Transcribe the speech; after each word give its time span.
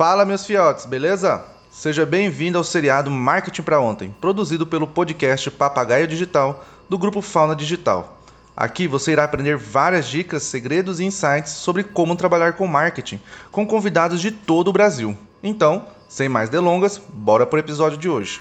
Fala, 0.00 0.24
meus 0.24 0.46
fiotes, 0.46 0.86
beleza? 0.86 1.44
Seja 1.70 2.06
bem-vindo 2.06 2.56
ao 2.56 2.64
seriado 2.64 3.10
Marketing 3.10 3.60
para 3.60 3.80
Ontem, 3.80 4.16
produzido 4.18 4.66
pelo 4.66 4.86
podcast 4.86 5.50
Papagaio 5.50 6.06
Digital 6.06 6.64
do 6.88 6.96
grupo 6.96 7.20
Fauna 7.20 7.54
Digital. 7.54 8.18
Aqui 8.56 8.88
você 8.88 9.12
irá 9.12 9.24
aprender 9.24 9.58
várias 9.58 10.08
dicas, 10.08 10.42
segredos 10.44 11.00
e 11.00 11.04
insights 11.04 11.52
sobre 11.52 11.84
como 11.84 12.16
trabalhar 12.16 12.54
com 12.54 12.66
marketing 12.66 13.20
com 13.52 13.66
convidados 13.66 14.22
de 14.22 14.30
todo 14.30 14.68
o 14.68 14.72
Brasil. 14.72 15.14
Então, 15.42 15.86
sem 16.08 16.30
mais 16.30 16.48
delongas, 16.48 16.96
bora 16.96 17.44
para 17.44 17.58
o 17.58 17.60
episódio 17.60 17.98
de 17.98 18.08
hoje. 18.08 18.40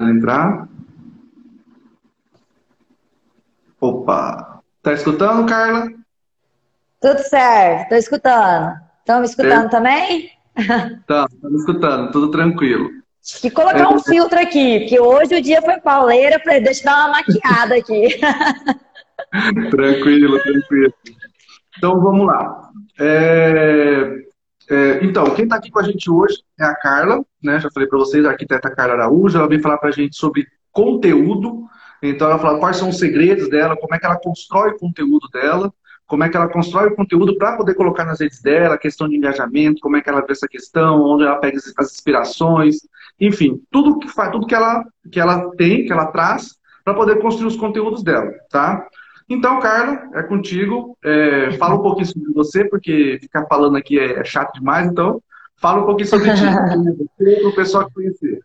Entrar. 0.00 0.68
Opa! 3.80 4.60
Tá 4.80 4.92
escutando, 4.92 5.44
Carla? 5.48 5.90
Tudo 7.00 7.18
certo, 7.18 7.88
tô 7.88 7.96
escutando. 7.96 8.83
Estão 9.04 9.20
me 9.20 9.26
escutando 9.26 9.66
é. 9.66 9.68
também? 9.68 10.30
Tá, 11.06 11.26
estamos 11.30 11.60
escutando, 11.60 12.10
tudo 12.10 12.30
tranquilo. 12.30 12.88
Que 13.40 13.50
colocar 13.50 13.80
é. 13.80 13.88
um 13.88 13.98
filtro 13.98 14.38
aqui, 14.38 14.80
porque 14.80 14.98
hoje 14.98 15.34
o 15.34 15.42
dia 15.42 15.60
foi 15.60 15.78
pauleira, 15.78 16.40
falei, 16.42 16.60
deixa 16.60 16.80
eu 16.80 16.84
dar 16.86 17.04
uma 17.04 17.18
maquiada 17.18 17.74
aqui. 17.74 18.18
tranquilo, 19.70 20.38
tranquilo. 20.40 20.94
Então 21.76 22.00
vamos 22.00 22.26
lá. 22.26 22.70
É, 22.98 24.24
é, 24.70 25.04
então, 25.04 25.24
quem 25.34 25.44
está 25.44 25.56
aqui 25.56 25.70
com 25.70 25.80
a 25.80 25.82
gente 25.82 26.10
hoje 26.10 26.42
é 26.58 26.64
a 26.64 26.74
Carla, 26.74 27.22
né? 27.42 27.60
Já 27.60 27.68
falei 27.70 27.86
para 27.86 27.98
vocês, 27.98 28.24
a 28.24 28.30
arquiteta 28.30 28.70
Carla 28.70 28.94
Araújo, 28.94 29.36
ela 29.36 29.48
vem 29.48 29.60
falar 29.60 29.76
para 29.76 29.90
a 29.90 29.92
gente 29.92 30.16
sobre 30.16 30.46
conteúdo. 30.72 31.68
Então 32.02 32.28
ela 32.28 32.38
fala 32.38 32.58
quais 32.58 32.78
são 32.78 32.88
os 32.88 32.98
segredos 32.98 33.50
dela, 33.50 33.76
como 33.76 33.94
é 33.94 33.98
que 33.98 34.06
ela 34.06 34.16
constrói 34.18 34.70
o 34.70 34.78
conteúdo 34.78 35.28
dela 35.30 35.70
como 36.06 36.24
é 36.24 36.28
que 36.28 36.36
ela 36.36 36.48
constrói 36.48 36.88
o 36.88 36.96
conteúdo 36.96 37.36
para 37.38 37.56
poder 37.56 37.74
colocar 37.74 38.04
nas 38.04 38.20
redes 38.20 38.42
dela, 38.42 38.78
questão 38.78 39.08
de 39.08 39.16
engajamento, 39.16 39.80
como 39.80 39.96
é 39.96 40.02
que 40.02 40.08
ela 40.08 40.20
vê 40.20 40.32
essa 40.32 40.48
questão, 40.48 41.02
onde 41.02 41.24
ela 41.24 41.36
pega 41.36 41.58
as 41.78 41.92
inspirações, 41.92 42.76
enfim, 43.20 43.62
tudo 43.70 43.98
que 43.98 44.08
faz, 44.08 44.30
tudo 44.30 44.46
que 44.46 44.54
ela, 44.54 44.84
que 45.10 45.18
ela 45.18 45.50
tem, 45.56 45.84
que 45.84 45.92
ela 45.92 46.06
traz, 46.06 46.56
para 46.84 46.94
poder 46.94 47.20
construir 47.20 47.48
os 47.48 47.56
conteúdos 47.56 48.02
dela, 48.02 48.30
tá? 48.50 48.86
Então, 49.28 49.58
Carla, 49.58 50.10
é 50.14 50.22
contigo. 50.22 50.98
É, 51.02 51.52
fala 51.52 51.76
um 51.76 51.82
pouquinho 51.82 52.06
sobre 52.06 52.32
você, 52.32 52.64
porque 52.64 53.18
ficar 53.22 53.46
falando 53.46 53.76
aqui 53.76 53.98
é, 53.98 54.20
é 54.20 54.24
chato 54.24 54.52
demais, 54.52 54.86
então 54.86 55.22
fala 55.56 55.82
um 55.82 55.86
pouquinho 55.86 56.08
sobre 56.08 56.30
ti, 56.34 56.42
para 57.16 57.48
o 57.48 57.54
pessoal 57.54 57.90
conhecer. 57.94 58.40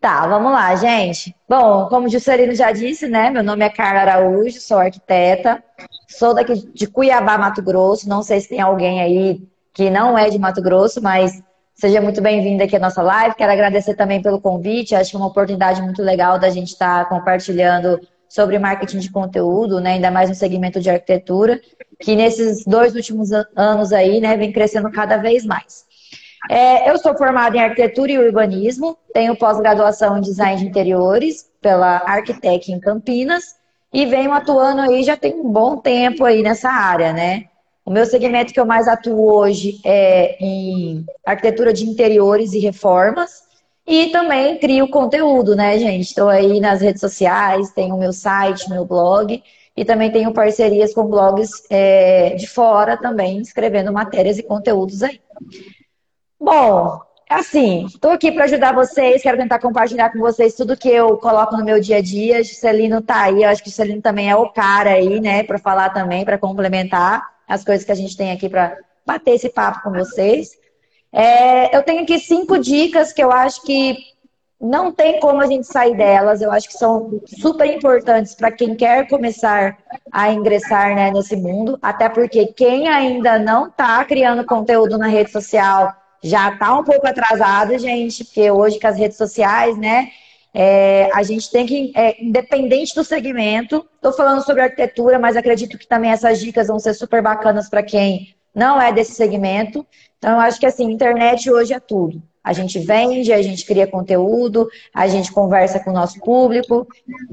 Tá, 0.00 0.26
vamos 0.26 0.52
lá, 0.52 0.74
gente. 0.76 1.34
Bom, 1.48 1.88
como 1.88 2.06
o 2.06 2.08
Juscelino 2.08 2.54
já 2.54 2.70
disse, 2.70 3.08
né? 3.08 3.30
Meu 3.30 3.42
nome 3.42 3.64
é 3.64 3.68
Carla 3.68 4.00
Araújo, 4.00 4.60
sou 4.60 4.78
arquiteta, 4.78 5.62
sou 6.08 6.34
daqui 6.34 6.54
de 6.72 6.86
Cuiabá, 6.86 7.36
Mato 7.36 7.62
Grosso. 7.62 8.08
Não 8.08 8.22
sei 8.22 8.40
se 8.40 8.48
tem 8.48 8.60
alguém 8.60 9.00
aí 9.00 9.42
que 9.74 9.90
não 9.90 10.18
é 10.18 10.30
de 10.30 10.38
Mato 10.38 10.62
Grosso, 10.62 11.02
mas 11.02 11.40
seja 11.74 12.00
muito 12.00 12.20
bem-vindo 12.20 12.62
aqui 12.62 12.76
à 12.76 12.80
nossa 12.80 13.02
live. 13.02 13.36
Quero 13.36 13.52
agradecer 13.52 13.94
também 13.94 14.22
pelo 14.22 14.40
convite. 14.40 14.94
Acho 14.94 15.10
que 15.10 15.16
é 15.16 15.20
uma 15.20 15.28
oportunidade 15.28 15.82
muito 15.82 16.02
legal 16.02 16.38
da 16.38 16.48
gente 16.48 16.68
estar 16.68 17.04
tá 17.04 17.08
compartilhando 17.08 18.00
sobre 18.28 18.58
marketing 18.58 18.98
de 18.98 19.10
conteúdo, 19.10 19.80
né? 19.80 19.92
Ainda 19.92 20.10
mais 20.10 20.28
no 20.28 20.34
segmento 20.34 20.80
de 20.80 20.90
arquitetura, 20.90 21.60
que 22.00 22.14
nesses 22.14 22.64
dois 22.64 22.94
últimos 22.94 23.30
anos 23.56 23.92
aí, 23.92 24.20
né, 24.20 24.36
vem 24.36 24.52
crescendo 24.52 24.90
cada 24.90 25.16
vez 25.16 25.44
mais. 25.44 25.86
É, 26.50 26.90
eu 26.90 26.98
sou 26.98 27.16
formada 27.16 27.56
em 27.56 27.60
arquitetura 27.60 28.12
e 28.12 28.18
urbanismo, 28.18 28.96
tenho 29.12 29.36
pós-graduação 29.36 30.18
em 30.18 30.20
design 30.20 30.60
de 30.60 30.66
interiores 30.66 31.50
pela 31.60 32.02
Arquitec 32.06 32.70
em 32.70 32.78
Campinas 32.78 33.57
e 33.92 34.06
venho 34.06 34.32
atuando 34.32 34.82
aí 34.82 35.02
já 35.02 35.16
tem 35.16 35.34
um 35.34 35.50
bom 35.50 35.76
tempo 35.76 36.24
aí 36.24 36.42
nessa 36.42 36.70
área, 36.70 37.12
né? 37.12 37.44
O 37.84 37.90
meu 37.90 38.04
segmento 38.04 38.52
que 38.52 38.60
eu 38.60 38.66
mais 38.66 38.86
atuo 38.86 39.34
hoje 39.34 39.80
é 39.84 40.36
em 40.44 41.06
arquitetura 41.24 41.72
de 41.72 41.88
interiores 41.88 42.52
e 42.52 42.58
reformas 42.58 43.48
e 43.86 44.08
também 44.08 44.58
crio 44.58 44.90
conteúdo, 44.90 45.56
né, 45.56 45.78
gente? 45.78 46.02
Estou 46.02 46.28
aí 46.28 46.60
nas 46.60 46.82
redes 46.82 47.00
sociais, 47.00 47.70
tenho 47.70 47.94
o 47.94 47.98
meu 47.98 48.12
site, 48.12 48.68
meu 48.68 48.84
blog 48.84 49.42
e 49.74 49.84
também 49.84 50.12
tenho 50.12 50.34
parcerias 50.34 50.92
com 50.92 51.06
blogs 51.06 51.50
é, 51.70 52.34
de 52.34 52.46
fora 52.46 52.96
também, 52.96 53.40
escrevendo 53.40 53.92
matérias 53.92 54.36
e 54.38 54.42
conteúdos 54.42 55.02
aí. 55.02 55.20
Bom, 56.38 57.00
assim, 57.28 57.86
estou 57.86 58.10
aqui 58.10 58.32
para 58.32 58.44
ajudar 58.44 58.72
vocês, 58.74 59.22
quero 59.22 59.36
tentar 59.36 59.58
compartilhar 59.58 60.10
com 60.10 60.18
vocês 60.18 60.54
tudo 60.54 60.76
que 60.76 60.88
eu 60.88 61.16
coloco 61.18 61.56
no 61.56 61.64
meu 61.64 61.80
dia 61.80 61.98
a 61.98 62.02
dia. 62.02 62.42
Juscelino 62.42 63.02
tá 63.02 63.22
aí, 63.24 63.42
eu 63.42 63.48
acho 63.48 63.62
que 63.62 63.68
o 63.68 63.70
Juscelino 63.70 64.00
também 64.00 64.30
é 64.30 64.36
o 64.36 64.48
cara 64.48 64.90
aí, 64.90 65.20
né, 65.20 65.42
para 65.42 65.58
falar 65.58 65.90
também, 65.90 66.24
para 66.24 66.38
complementar 66.38 67.22
as 67.46 67.64
coisas 67.64 67.84
que 67.84 67.92
a 67.92 67.94
gente 67.94 68.16
tem 68.16 68.32
aqui 68.32 68.48
para 68.48 68.76
bater 69.06 69.32
esse 69.32 69.48
papo 69.48 69.82
com 69.82 69.90
vocês. 69.90 70.50
É, 71.12 71.74
eu 71.76 71.82
tenho 71.82 72.02
aqui 72.02 72.18
cinco 72.18 72.58
dicas 72.58 73.12
que 73.12 73.22
eu 73.22 73.32
acho 73.32 73.62
que 73.62 73.96
não 74.60 74.92
tem 74.92 75.20
como 75.20 75.40
a 75.40 75.46
gente 75.46 75.66
sair 75.66 75.96
delas. 75.96 76.42
Eu 76.42 76.50
acho 76.50 76.68
que 76.68 76.74
são 76.74 77.20
super 77.26 77.66
importantes 77.66 78.34
para 78.34 78.50
quem 78.50 78.74
quer 78.74 79.08
começar 79.08 79.78
a 80.12 80.32
ingressar 80.32 80.94
né, 80.94 81.10
nesse 81.10 81.36
mundo, 81.36 81.78
até 81.80 82.08
porque 82.08 82.46
quem 82.46 82.88
ainda 82.88 83.38
não 83.38 83.68
está 83.68 84.04
criando 84.04 84.44
conteúdo 84.44 84.98
na 84.98 85.06
rede 85.06 85.30
social 85.30 85.94
já 86.22 86.52
está 86.52 86.78
um 86.78 86.84
pouco 86.84 87.06
atrasado, 87.06 87.78
gente, 87.78 88.24
porque 88.24 88.50
hoje 88.50 88.78
com 88.80 88.86
as 88.86 88.96
redes 88.96 89.16
sociais, 89.16 89.76
né? 89.76 90.10
É, 90.52 91.10
a 91.12 91.22
gente 91.22 91.50
tem 91.50 91.66
que, 91.66 91.92
é, 91.94 92.22
independente 92.22 92.94
do 92.94 93.04
segmento, 93.04 93.86
estou 93.94 94.12
falando 94.12 94.44
sobre 94.44 94.62
arquitetura, 94.62 95.18
mas 95.18 95.36
acredito 95.36 95.78
que 95.78 95.86
também 95.86 96.10
essas 96.10 96.40
dicas 96.40 96.68
vão 96.68 96.78
ser 96.78 96.94
super 96.94 97.22
bacanas 97.22 97.68
para 97.68 97.82
quem 97.82 98.34
não 98.54 98.80
é 98.80 98.92
desse 98.92 99.14
segmento. 99.14 99.86
Então, 100.18 100.32
eu 100.32 100.40
acho 100.40 100.58
que 100.58 100.66
assim, 100.66 100.90
internet 100.90 101.50
hoje 101.50 101.72
é 101.72 101.80
tudo. 101.80 102.20
A 102.42 102.52
gente 102.52 102.78
vende, 102.78 103.32
a 103.32 103.42
gente 103.42 103.64
cria 103.64 103.86
conteúdo, 103.86 104.68
a 104.92 105.06
gente 105.06 105.30
conversa 105.30 105.78
com 105.78 105.90
o 105.90 105.94
nosso 105.94 106.18
público 106.20 106.88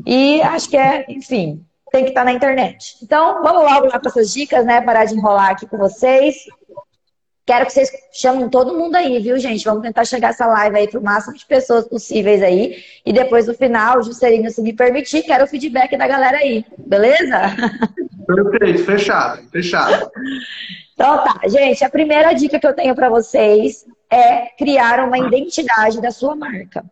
e 0.06 0.42
acho 0.42 0.70
que 0.70 0.78
é, 0.78 1.06
enfim, 1.10 1.66
tem 1.92 2.04
que 2.04 2.10
estar 2.10 2.22
tá 2.22 2.26
na 2.26 2.34
internet. 2.34 2.98
Então, 3.02 3.42
vamos 3.42 3.64
logo 3.64 3.88
lá 3.88 3.98
para 3.98 4.10
essas 4.10 4.34
dicas, 4.34 4.66
né? 4.66 4.82
Parar 4.82 5.06
de 5.06 5.16
enrolar 5.16 5.52
aqui 5.52 5.66
com 5.66 5.78
vocês. 5.78 6.36
Quero 7.46 7.68
que 7.68 7.74
vocês 7.74 7.92
chamem 8.12 8.50
todo 8.50 8.76
mundo 8.76 8.96
aí, 8.96 9.20
viu, 9.20 9.38
gente? 9.38 9.64
Vamos 9.66 9.84
tentar 9.84 10.04
chegar 10.04 10.30
essa 10.30 10.48
live 10.48 10.78
aí 10.78 10.88
para 10.88 11.00
o 11.00 11.04
máximo 11.04 11.36
de 11.36 11.46
pessoas 11.46 11.88
possíveis 11.88 12.42
aí. 12.42 12.78
E 13.06 13.14
depois, 13.14 13.46
no 13.46 13.54
final, 13.54 14.02
Juscelino, 14.02 14.50
se 14.50 14.64
me 14.64 14.74
permitir, 14.74 15.22
quero 15.22 15.44
o 15.44 15.48
feedback 15.48 15.96
da 15.96 16.08
galera 16.08 16.38
aí. 16.38 16.66
Beleza? 16.88 17.56
Perfeito, 18.26 18.84
fechado, 18.84 19.48
fechado. 19.52 20.10
Então 20.94 21.24
tá, 21.24 21.42
gente, 21.48 21.84
a 21.84 21.90
primeira 21.90 22.34
dica 22.34 22.58
que 22.58 22.66
eu 22.66 22.74
tenho 22.74 22.96
para 22.96 23.10
vocês 23.10 23.86
é 24.10 24.48
criar 24.58 25.06
uma 25.06 25.20
identidade 25.20 26.02
da 26.02 26.10
sua 26.10 26.36
marca. 26.36 26.84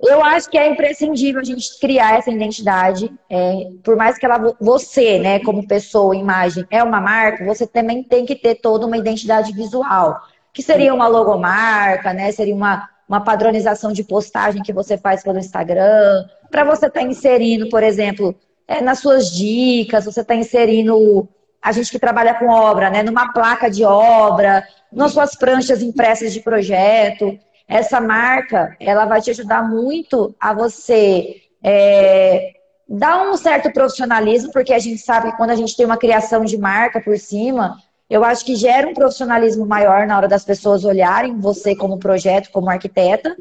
Eu 0.00 0.22
acho 0.22 0.48
que 0.48 0.56
é 0.56 0.68
imprescindível 0.68 1.40
a 1.40 1.44
gente 1.44 1.78
criar 1.80 2.18
essa 2.18 2.30
identidade. 2.30 3.12
É, 3.28 3.68
por 3.82 3.96
mais 3.96 4.16
que 4.16 4.24
ela, 4.24 4.54
você, 4.60 5.18
né, 5.18 5.40
como 5.40 5.66
pessoa, 5.66 6.14
imagem, 6.14 6.64
é 6.70 6.82
uma 6.82 7.00
marca, 7.00 7.44
você 7.44 7.66
também 7.66 8.04
tem 8.04 8.24
que 8.24 8.36
ter 8.36 8.54
toda 8.56 8.86
uma 8.86 8.96
identidade 8.96 9.52
visual. 9.52 10.20
Que 10.52 10.62
seria 10.62 10.94
uma 10.94 11.08
logomarca, 11.08 12.12
né? 12.12 12.30
Seria 12.30 12.54
uma, 12.54 12.88
uma 13.08 13.20
padronização 13.20 13.92
de 13.92 14.04
postagem 14.04 14.62
que 14.62 14.72
você 14.72 14.96
faz 14.96 15.22
pelo 15.22 15.38
Instagram. 15.38 16.24
Para 16.48 16.64
você 16.64 16.86
estar 16.86 17.00
tá 17.00 17.06
inserindo, 17.06 17.68
por 17.68 17.82
exemplo, 17.82 18.34
é, 18.68 18.80
nas 18.80 19.00
suas 19.00 19.30
dicas, 19.32 20.04
você 20.04 20.20
está 20.20 20.34
inserindo 20.34 21.28
a 21.60 21.72
gente 21.72 21.90
que 21.90 21.98
trabalha 21.98 22.34
com 22.34 22.46
obra, 22.48 22.88
né? 22.88 23.02
Numa 23.02 23.32
placa 23.32 23.68
de 23.68 23.84
obra, 23.84 24.64
nas 24.92 25.12
suas 25.12 25.34
pranchas 25.34 25.82
impressas 25.82 26.32
de 26.32 26.40
projeto 26.40 27.36
essa 27.68 28.00
marca 28.00 28.74
ela 28.80 29.04
vai 29.04 29.20
te 29.20 29.30
ajudar 29.30 29.62
muito 29.62 30.34
a 30.40 30.54
você 30.54 31.42
é, 31.62 32.52
dar 32.88 33.30
um 33.30 33.36
certo 33.36 33.70
profissionalismo, 33.70 34.50
porque 34.50 34.72
a 34.72 34.78
gente 34.78 35.02
sabe 35.02 35.30
que 35.30 35.36
quando 35.36 35.50
a 35.50 35.56
gente 35.56 35.76
tem 35.76 35.84
uma 35.84 35.98
criação 35.98 36.44
de 36.44 36.56
marca 36.56 37.00
por 37.00 37.18
cima, 37.18 37.76
eu 38.08 38.24
acho 38.24 38.44
que 38.44 38.56
gera 38.56 38.88
um 38.88 38.94
profissionalismo 38.94 39.66
maior 39.66 40.06
na 40.06 40.16
hora 40.16 40.26
das 40.26 40.44
pessoas 40.44 40.84
olharem 40.84 41.38
você 41.38 41.76
como 41.76 41.98
projeto, 41.98 42.50
como 42.50 42.70
arquiteta, 42.70 43.36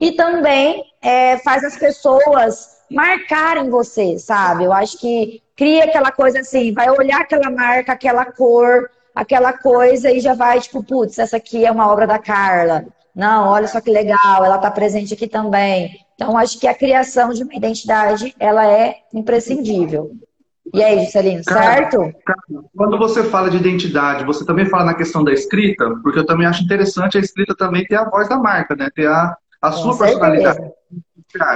e 0.00 0.12
também 0.12 0.84
é, 1.02 1.38
faz 1.38 1.64
as 1.64 1.76
pessoas 1.76 2.78
marcarem 2.88 3.68
você, 3.68 4.18
sabe? 4.18 4.64
Eu 4.64 4.72
acho 4.72 4.96
que 4.98 5.42
cria 5.56 5.84
aquela 5.84 6.12
coisa 6.12 6.38
assim, 6.38 6.72
vai 6.72 6.88
olhar 6.90 7.22
aquela 7.22 7.50
marca, 7.50 7.92
aquela 7.92 8.24
cor, 8.26 8.88
aquela 9.12 9.52
coisa 9.52 10.10
e 10.10 10.20
já 10.20 10.34
vai, 10.34 10.60
tipo, 10.60 10.84
putz, 10.84 11.18
essa 11.18 11.36
aqui 11.36 11.66
é 11.66 11.72
uma 11.72 11.90
obra 11.90 12.06
da 12.06 12.18
Carla. 12.18 12.84
Não, 13.14 13.48
olha 13.48 13.68
só 13.68 13.80
que 13.80 13.90
legal, 13.90 14.44
ela 14.44 14.56
está 14.56 14.70
presente 14.70 15.14
aqui 15.14 15.26
também. 15.26 15.90
Então, 16.14 16.36
acho 16.36 16.58
que 16.58 16.66
a 16.66 16.74
criação 16.74 17.30
de 17.30 17.42
uma 17.42 17.54
identidade, 17.54 18.34
ela 18.38 18.66
é 18.66 18.96
imprescindível. 19.12 20.12
E 20.72 20.82
aí, 20.82 21.04
Juscelino, 21.04 21.42
certo? 21.44 22.12
Quando 22.74 22.96
você 22.96 23.24
fala 23.24 23.50
de 23.50 23.58
identidade, 23.58 24.24
você 24.24 24.44
também 24.44 24.64
fala 24.66 24.84
na 24.84 24.94
questão 24.94 25.22
da 25.22 25.32
escrita? 25.32 25.90
Porque 26.02 26.18
eu 26.18 26.24
também 26.24 26.46
acho 26.46 26.62
interessante 26.62 27.18
a 27.18 27.20
escrita 27.20 27.54
também 27.54 27.84
ter 27.84 27.96
a 27.96 28.08
voz 28.08 28.28
da 28.28 28.38
marca, 28.38 28.74
né? 28.74 28.88
Ter 28.94 29.06
a, 29.06 29.36
a 29.60 29.72
sua 29.72 29.92
certeza. 29.92 30.20
personalidade. 30.20 30.72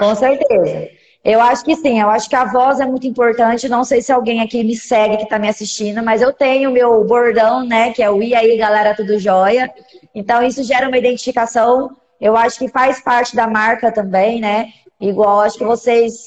Com 0.00 0.14
certeza. 0.14 0.88
Eu 1.28 1.40
acho 1.40 1.64
que 1.64 1.74
sim, 1.74 2.00
eu 2.00 2.08
acho 2.08 2.28
que 2.30 2.36
a 2.36 2.44
voz 2.44 2.78
é 2.78 2.86
muito 2.86 3.04
importante. 3.04 3.68
Não 3.68 3.82
sei 3.82 4.00
se 4.00 4.12
alguém 4.12 4.40
aqui 4.40 4.62
me 4.62 4.76
segue 4.76 5.16
que 5.16 5.24
está 5.24 5.40
me 5.40 5.48
assistindo, 5.48 6.00
mas 6.00 6.22
eu 6.22 6.32
tenho 6.32 6.70
meu 6.70 7.02
bordão, 7.04 7.66
né? 7.66 7.92
Que 7.92 8.00
é 8.00 8.08
o 8.08 8.22
E 8.22 8.32
aí, 8.32 8.56
galera, 8.56 8.94
tudo 8.94 9.18
jóia. 9.18 9.68
Então, 10.14 10.40
isso 10.40 10.62
gera 10.62 10.86
uma 10.86 10.96
identificação. 10.96 11.90
Eu 12.20 12.36
acho 12.36 12.60
que 12.60 12.68
faz 12.68 13.00
parte 13.00 13.34
da 13.34 13.48
marca 13.48 13.90
também, 13.90 14.40
né? 14.40 14.68
Igual, 15.00 15.40
acho 15.40 15.58
que 15.58 15.64
vocês, 15.64 16.26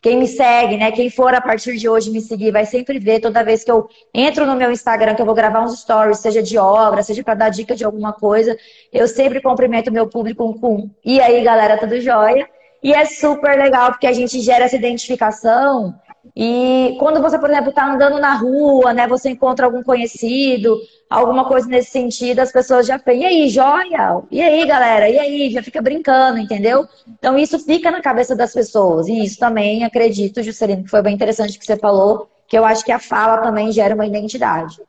quem 0.00 0.16
me 0.16 0.26
segue, 0.26 0.78
né? 0.78 0.90
Quem 0.90 1.10
for 1.10 1.34
a 1.34 1.40
partir 1.42 1.76
de 1.76 1.86
hoje 1.86 2.10
me 2.10 2.22
seguir, 2.22 2.50
vai 2.50 2.64
sempre 2.64 2.98
ver 2.98 3.20
toda 3.20 3.44
vez 3.44 3.62
que 3.62 3.70
eu 3.70 3.90
entro 4.14 4.46
no 4.46 4.56
meu 4.56 4.72
Instagram, 4.72 5.16
que 5.16 5.20
eu 5.20 5.26
vou 5.26 5.34
gravar 5.34 5.60
uns 5.60 5.80
stories, 5.80 6.18
seja 6.18 6.42
de 6.42 6.56
obra, 6.56 7.02
seja 7.02 7.22
para 7.22 7.34
dar 7.34 7.50
dica 7.50 7.76
de 7.76 7.84
alguma 7.84 8.14
coisa, 8.14 8.56
eu 8.90 9.06
sempre 9.06 9.42
cumprimento 9.42 9.92
meu 9.92 10.08
público 10.08 10.58
com 10.58 10.88
E 11.04 11.20
aí, 11.20 11.44
galera, 11.44 11.76
tudo 11.76 12.00
jóia? 12.00 12.48
E 12.82 12.92
é 12.92 13.04
super 13.04 13.58
legal 13.58 13.90
porque 13.90 14.06
a 14.06 14.12
gente 14.12 14.40
gera 14.40 14.64
essa 14.64 14.76
identificação. 14.76 15.94
E 16.36 16.96
quando 16.98 17.20
você, 17.20 17.38
por 17.38 17.50
exemplo, 17.50 17.70
está 17.70 17.92
andando 17.92 18.18
na 18.18 18.34
rua, 18.34 18.92
né? 18.92 19.06
Você 19.06 19.30
encontra 19.30 19.66
algum 19.66 19.82
conhecido, 19.82 20.78
alguma 21.08 21.44
coisa 21.46 21.66
nesse 21.66 21.90
sentido, 21.90 22.40
as 22.40 22.52
pessoas 22.52 22.86
já 22.86 22.98
falam, 22.98 23.20
e 23.20 23.24
aí, 23.24 23.48
joia? 23.48 24.22
E 24.30 24.40
aí, 24.40 24.66
galera? 24.66 25.08
E 25.08 25.18
aí? 25.18 25.50
Já 25.50 25.62
fica 25.62 25.82
brincando, 25.82 26.38
entendeu? 26.38 26.86
Então 27.18 27.38
isso 27.38 27.58
fica 27.58 27.90
na 27.90 28.00
cabeça 28.00 28.36
das 28.36 28.52
pessoas. 28.52 29.08
E 29.08 29.24
isso 29.24 29.38
também, 29.38 29.84
acredito, 29.84 30.42
Juscelino, 30.42 30.84
que 30.84 30.90
foi 30.90 31.02
bem 31.02 31.14
interessante 31.14 31.58
que 31.58 31.66
você 31.66 31.76
falou, 31.76 32.28
que 32.46 32.56
eu 32.56 32.64
acho 32.64 32.84
que 32.84 32.92
a 32.92 32.98
fala 32.98 33.38
também 33.38 33.72
gera 33.72 33.94
uma 33.94 34.06
identidade. 34.06 34.80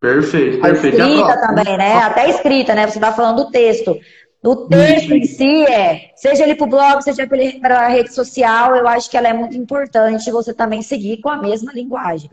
Perfeito, 0.00 0.60
perfeito. 0.62 1.02
A 1.02 1.08
escrita 1.08 1.40
também, 1.46 1.76
né? 1.76 1.98
Até 1.98 2.22
a 2.22 2.28
escrita, 2.28 2.74
né? 2.74 2.86
Você 2.86 2.96
está 2.96 3.12
falando 3.12 3.44
do 3.44 3.50
texto. 3.50 3.98
O 4.42 4.56
texto 4.68 5.12
em 5.12 5.24
si 5.24 5.64
é, 5.64 6.12
seja 6.16 6.44
ele 6.44 6.54
para 6.54 6.66
o 6.66 6.70
blog, 6.70 7.02
seja 7.02 7.26
para 7.60 7.80
a 7.80 7.88
rede 7.88 8.14
social, 8.14 8.74
eu 8.74 8.88
acho 8.88 9.10
que 9.10 9.16
ela 9.16 9.28
é 9.28 9.34
muito 9.34 9.54
importante 9.54 10.30
você 10.30 10.54
também 10.54 10.80
seguir 10.80 11.18
com 11.18 11.28
a 11.28 11.36
mesma 11.36 11.72
linguagem. 11.72 12.30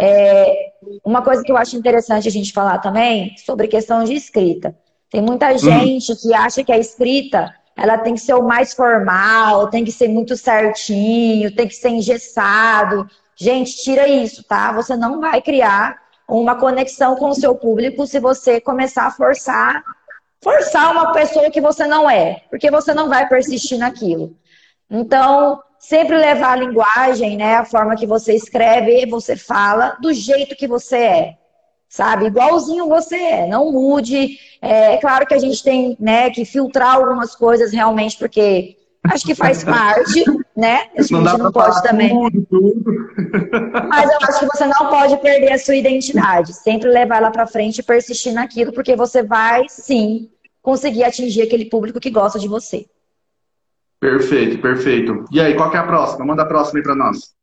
É, 0.00 0.72
uma 1.04 1.20
coisa 1.20 1.42
que 1.42 1.52
eu 1.52 1.56
acho 1.58 1.76
interessante 1.76 2.26
a 2.26 2.30
gente 2.30 2.50
falar 2.50 2.78
também 2.78 3.36
sobre 3.36 3.68
questão 3.68 4.04
de 4.04 4.14
escrita. 4.14 4.74
Tem 5.10 5.20
muita 5.20 5.52
hum. 5.52 5.58
gente 5.58 6.12
hum. 6.12 6.16
que 6.20 6.32
acha 6.32 6.64
que 6.64 6.72
a 6.72 6.78
escrita 6.78 7.54
ela 7.76 7.98
tem 7.98 8.14
que 8.14 8.20
ser 8.20 8.34
o 8.34 8.42
mais 8.42 8.72
formal, 8.72 9.68
tem 9.68 9.84
que 9.84 9.92
ser 9.92 10.08
muito 10.08 10.36
certinho, 10.36 11.54
tem 11.54 11.68
que 11.68 11.74
ser 11.74 11.90
engessado. 11.90 13.06
Gente, 13.36 13.82
tira 13.82 14.08
isso, 14.08 14.44
tá? 14.44 14.72
Você 14.72 14.96
não 14.96 15.20
vai 15.20 15.42
criar 15.42 15.98
uma 16.26 16.54
conexão 16.54 17.16
com 17.16 17.28
o 17.28 17.34
seu 17.34 17.54
público 17.54 18.06
se 18.06 18.18
você 18.18 18.60
começar 18.60 19.06
a 19.06 19.10
forçar 19.10 19.82
forçar 20.44 20.92
uma 20.92 21.12
pessoa 21.12 21.50
que 21.50 21.60
você 21.60 21.86
não 21.86 22.08
é, 22.08 22.42
porque 22.50 22.70
você 22.70 22.92
não 22.92 23.08
vai 23.08 23.26
persistir 23.26 23.78
naquilo. 23.78 24.36
Então, 24.90 25.58
sempre 25.78 26.16
levar 26.18 26.52
a 26.52 26.56
linguagem, 26.56 27.38
né, 27.38 27.56
a 27.56 27.64
forma 27.64 27.96
que 27.96 28.06
você 28.06 28.34
escreve 28.34 29.02
e 29.02 29.06
você 29.06 29.36
fala, 29.36 29.96
do 30.02 30.12
jeito 30.12 30.54
que 30.54 30.68
você 30.68 30.96
é. 30.98 31.34
Sabe? 31.88 32.26
Igualzinho 32.26 32.88
você 32.88 33.16
é, 33.16 33.46
não 33.46 33.70
mude. 33.70 34.36
É, 34.60 34.94
é 34.94 34.96
claro 34.98 35.26
que 35.26 35.34
a 35.34 35.38
gente 35.38 35.62
tem 35.62 35.96
né, 35.98 36.28
que 36.28 36.44
filtrar 36.44 36.96
algumas 36.96 37.36
coisas 37.36 37.72
realmente, 37.72 38.18
porque 38.18 38.76
acho 39.04 39.24
que 39.24 39.34
faz 39.34 39.62
parte, 39.62 40.24
né? 40.56 40.88
Acho 40.98 41.08
que 41.08 41.14
a 41.14 41.18
gente 41.18 41.38
não 41.38 41.52
pode 41.52 41.82
também. 41.82 42.08
Tudo, 42.08 42.46
tudo. 42.50 42.84
Mas 43.88 44.10
eu 44.10 44.18
acho 44.22 44.40
que 44.40 44.46
você 44.46 44.66
não 44.66 44.88
pode 44.88 45.16
perder 45.18 45.52
a 45.52 45.58
sua 45.58 45.76
identidade. 45.76 46.52
Sempre 46.52 46.90
levar 46.90 47.18
ela 47.18 47.30
para 47.30 47.46
frente 47.46 47.78
e 47.78 47.82
persistir 47.82 48.32
naquilo, 48.32 48.72
porque 48.72 48.96
você 48.96 49.22
vai 49.22 49.66
sim 49.68 50.28
conseguir 50.64 51.04
atingir 51.04 51.42
aquele 51.42 51.66
público 51.66 52.00
que 52.00 52.08
gosta 52.08 52.38
de 52.38 52.48
você. 52.48 52.86
Perfeito, 54.00 54.58
perfeito. 54.62 55.26
E 55.30 55.38
aí, 55.38 55.54
qual 55.54 55.70
que 55.70 55.76
é 55.76 55.80
a 55.80 55.86
próxima? 55.86 56.24
Manda 56.24 56.42
a 56.42 56.46
próxima 56.46 56.78
aí 56.78 56.82
para 56.82 56.94
nós. 56.94 57.34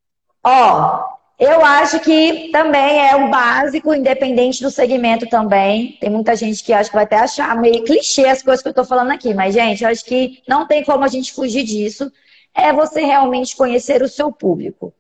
Ó, 0.43 1.03
eu 1.39 1.63
acho 1.63 1.99
que 1.99 2.49
também 2.51 3.07
é 3.07 3.15
o 3.15 3.29
básico, 3.29 3.93
independente 3.93 4.63
do 4.63 4.71
segmento 4.71 5.29
também. 5.29 5.97
Tem 6.01 6.09
muita 6.09 6.35
gente 6.35 6.63
que 6.63 6.73
acha 6.73 6.89
que 6.89 6.95
vai 6.95 7.03
até 7.03 7.17
achar 7.17 7.55
meio 7.61 7.83
clichê 7.83 8.25
as 8.25 8.41
coisas 8.41 8.63
que 8.63 8.69
eu 8.69 8.71
estou 8.71 8.85
falando 8.85 9.11
aqui, 9.11 9.35
mas, 9.35 9.53
gente, 9.53 9.83
eu 9.83 9.89
acho 9.91 10.03
que 10.03 10.41
não 10.47 10.65
tem 10.65 10.83
como 10.83 11.03
a 11.03 11.07
gente 11.07 11.31
fugir 11.31 11.63
disso. 11.63 12.11
É 12.55 12.73
você 12.73 13.01
realmente 13.01 13.55
conhecer 13.55 14.01
o 14.01 14.09
seu 14.09 14.31
público. 14.31 14.91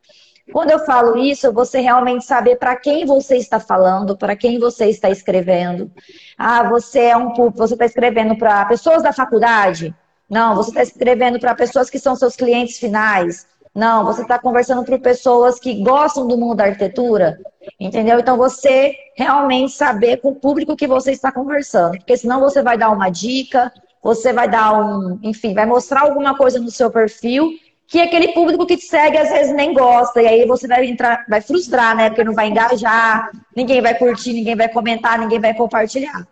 Quando 0.51 0.71
eu 0.71 0.79
falo 0.79 1.17
isso, 1.17 1.51
você 1.53 1.79
realmente 1.79 2.25
saber 2.25 2.57
para 2.57 2.75
quem 2.75 3.05
você 3.05 3.37
está 3.37 3.59
falando, 3.59 4.17
para 4.17 4.35
quem 4.35 4.59
você 4.59 4.85
está 4.87 5.09
escrevendo. 5.09 5.89
Ah, 6.37 6.63
você 6.69 7.05
é 7.05 7.17
um 7.17 7.33
você 7.51 7.73
está 7.73 7.85
escrevendo 7.85 8.35
para 8.37 8.65
pessoas 8.65 9.01
da 9.01 9.13
faculdade? 9.13 9.95
Não, 10.29 10.55
você 10.55 10.69
está 10.69 10.83
escrevendo 10.83 11.39
para 11.39 11.55
pessoas 11.55 11.89
que 11.89 11.99
são 11.99 12.15
seus 12.15 12.35
clientes 12.35 12.77
finais. 12.77 13.47
Não, 13.73 14.03
você 14.03 14.21
está 14.23 14.37
conversando 14.37 14.83
para 14.83 14.99
pessoas 14.99 15.57
que 15.57 15.81
gostam 15.81 16.27
do 16.27 16.37
mundo 16.37 16.55
da 16.55 16.65
arquitetura, 16.65 17.39
entendeu? 17.79 18.19
Então 18.19 18.35
você 18.35 18.93
realmente 19.15 19.71
saber 19.71 20.17
com 20.17 20.29
o 20.29 20.35
público 20.35 20.75
que 20.75 20.87
você 20.87 21.11
está 21.11 21.31
conversando, 21.31 21.97
porque 21.97 22.17
senão 22.17 22.41
você 22.41 22.61
vai 22.61 22.77
dar 22.77 22.89
uma 22.89 23.09
dica, 23.09 23.71
você 24.03 24.33
vai 24.33 24.49
dar 24.49 24.73
um, 24.73 25.17
enfim, 25.23 25.53
vai 25.53 25.65
mostrar 25.65 26.01
alguma 26.01 26.35
coisa 26.35 26.59
no 26.59 26.69
seu 26.69 26.91
perfil 26.91 27.49
que 27.91 27.99
aquele 27.99 28.29
público 28.29 28.65
que 28.65 28.77
te 28.77 28.85
segue 28.85 29.17
às 29.17 29.29
vezes 29.29 29.53
nem 29.53 29.73
gosta, 29.73 30.21
e 30.21 30.25
aí 30.25 30.45
você 30.45 30.65
vai 30.65 30.85
entrar, 30.85 31.25
vai 31.27 31.41
frustrar, 31.41 31.93
né? 31.93 32.09
Porque 32.09 32.23
não 32.23 32.33
vai 32.33 32.47
engajar, 32.47 33.29
ninguém 33.53 33.81
vai 33.81 33.93
curtir, 33.93 34.31
ninguém 34.31 34.55
vai 34.55 34.69
comentar, 34.69 35.19
ninguém 35.19 35.41
vai 35.41 35.53
compartilhar. 35.53 36.25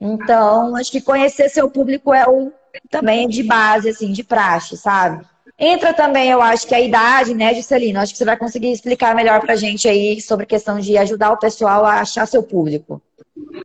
Então, 0.00 0.74
acho 0.74 0.90
que 0.90 1.00
conhecer 1.00 1.48
seu 1.48 1.70
público 1.70 2.12
é 2.12 2.28
o 2.28 2.52
também 2.90 3.28
de 3.28 3.44
base, 3.44 3.88
assim, 3.88 4.10
de 4.10 4.24
praxe, 4.24 4.76
sabe? 4.76 5.24
Entra 5.58 5.94
também, 5.94 6.30
eu 6.30 6.42
acho 6.42 6.66
que 6.66 6.74
a 6.74 6.80
idade, 6.80 7.32
né, 7.32 7.54
Juscelino? 7.54 8.00
Acho 8.00 8.12
que 8.12 8.18
você 8.18 8.24
vai 8.24 8.36
conseguir 8.36 8.72
explicar 8.72 9.14
melhor 9.14 9.40
pra 9.40 9.54
gente 9.54 9.88
aí 9.88 10.20
sobre 10.20 10.44
a 10.44 10.48
questão 10.48 10.80
de 10.80 10.98
ajudar 10.98 11.30
o 11.30 11.38
pessoal 11.38 11.84
a 11.84 12.00
achar 12.00 12.26
seu 12.26 12.42
público. 12.42 13.00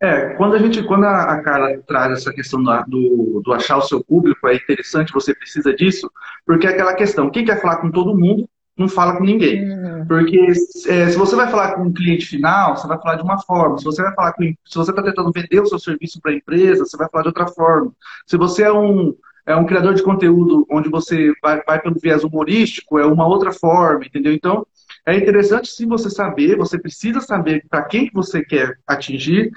É, 0.01 0.29
quando 0.35 0.55
a 0.55 0.59
gente, 0.59 0.83
quando 0.83 1.05
a 1.05 1.41
Carla 1.41 1.79
traz 1.87 2.13
essa 2.13 2.31
questão 2.31 2.61
do, 2.87 3.41
do 3.43 3.53
achar 3.53 3.77
o 3.77 3.81
seu 3.81 4.03
público, 4.03 4.47
é 4.47 4.55
interessante, 4.55 5.13
você 5.13 5.33
precisa 5.33 5.73
disso, 5.73 6.09
porque 6.45 6.67
é 6.67 6.69
aquela 6.69 6.93
questão, 6.93 7.29
quem 7.29 7.45
quer 7.45 7.59
falar 7.59 7.77
com 7.77 7.91
todo 7.91 8.17
mundo, 8.17 8.47
não 8.79 8.87
fala 8.87 9.17
com 9.17 9.23
ninguém. 9.23 9.69
Uhum. 9.69 10.05
Porque 10.07 10.39
é, 10.87 11.09
se 11.09 11.17
você 11.17 11.35
vai 11.35 11.49
falar 11.49 11.73
com 11.73 11.83
um 11.83 11.93
cliente 11.93 12.25
final, 12.25 12.77
você 12.77 12.87
vai 12.87 12.97
falar 12.97 13.15
de 13.15 13.23
uma 13.23 13.37
forma. 13.39 13.77
Se 13.77 13.83
você 13.83 14.01
vai 14.01 14.13
falar 14.15 14.31
com, 14.33 14.43
se 14.43 14.77
você 14.77 14.91
está 14.91 15.03
tentando 15.03 15.31
vender 15.33 15.59
o 15.59 15.65
seu 15.65 15.77
serviço 15.77 16.21
para 16.21 16.31
a 16.31 16.35
empresa, 16.35 16.85
você 16.85 16.95
vai 16.95 17.09
falar 17.09 17.23
de 17.23 17.29
outra 17.29 17.47
forma. 17.47 17.91
Se 18.25 18.37
você 18.37 18.63
é 18.63 18.71
um, 18.71 19.13
é 19.49 19.55
um 19.55 19.65
criador 19.65 19.95
de 19.95 20.03
conteúdo 20.03 20.63
onde 20.69 20.89
você 20.89 21.33
vai, 21.41 21.59
vai 21.65 21.81
pelo 21.81 21.99
viés 21.99 22.23
humorístico, 22.23 22.99
é 22.99 23.05
uma 23.05 23.25
outra 23.25 23.51
forma, 23.51 24.05
entendeu? 24.05 24.31
Então, 24.31 24.63
é 25.03 25.17
interessante 25.17 25.71
sim 25.71 25.87
você 25.87 26.07
saber, 26.07 26.55
você 26.55 26.77
precisa 26.77 27.19
saber 27.19 27.65
para 27.67 27.81
quem 27.81 28.11
você 28.13 28.45
quer 28.45 28.77
atingir, 28.85 29.49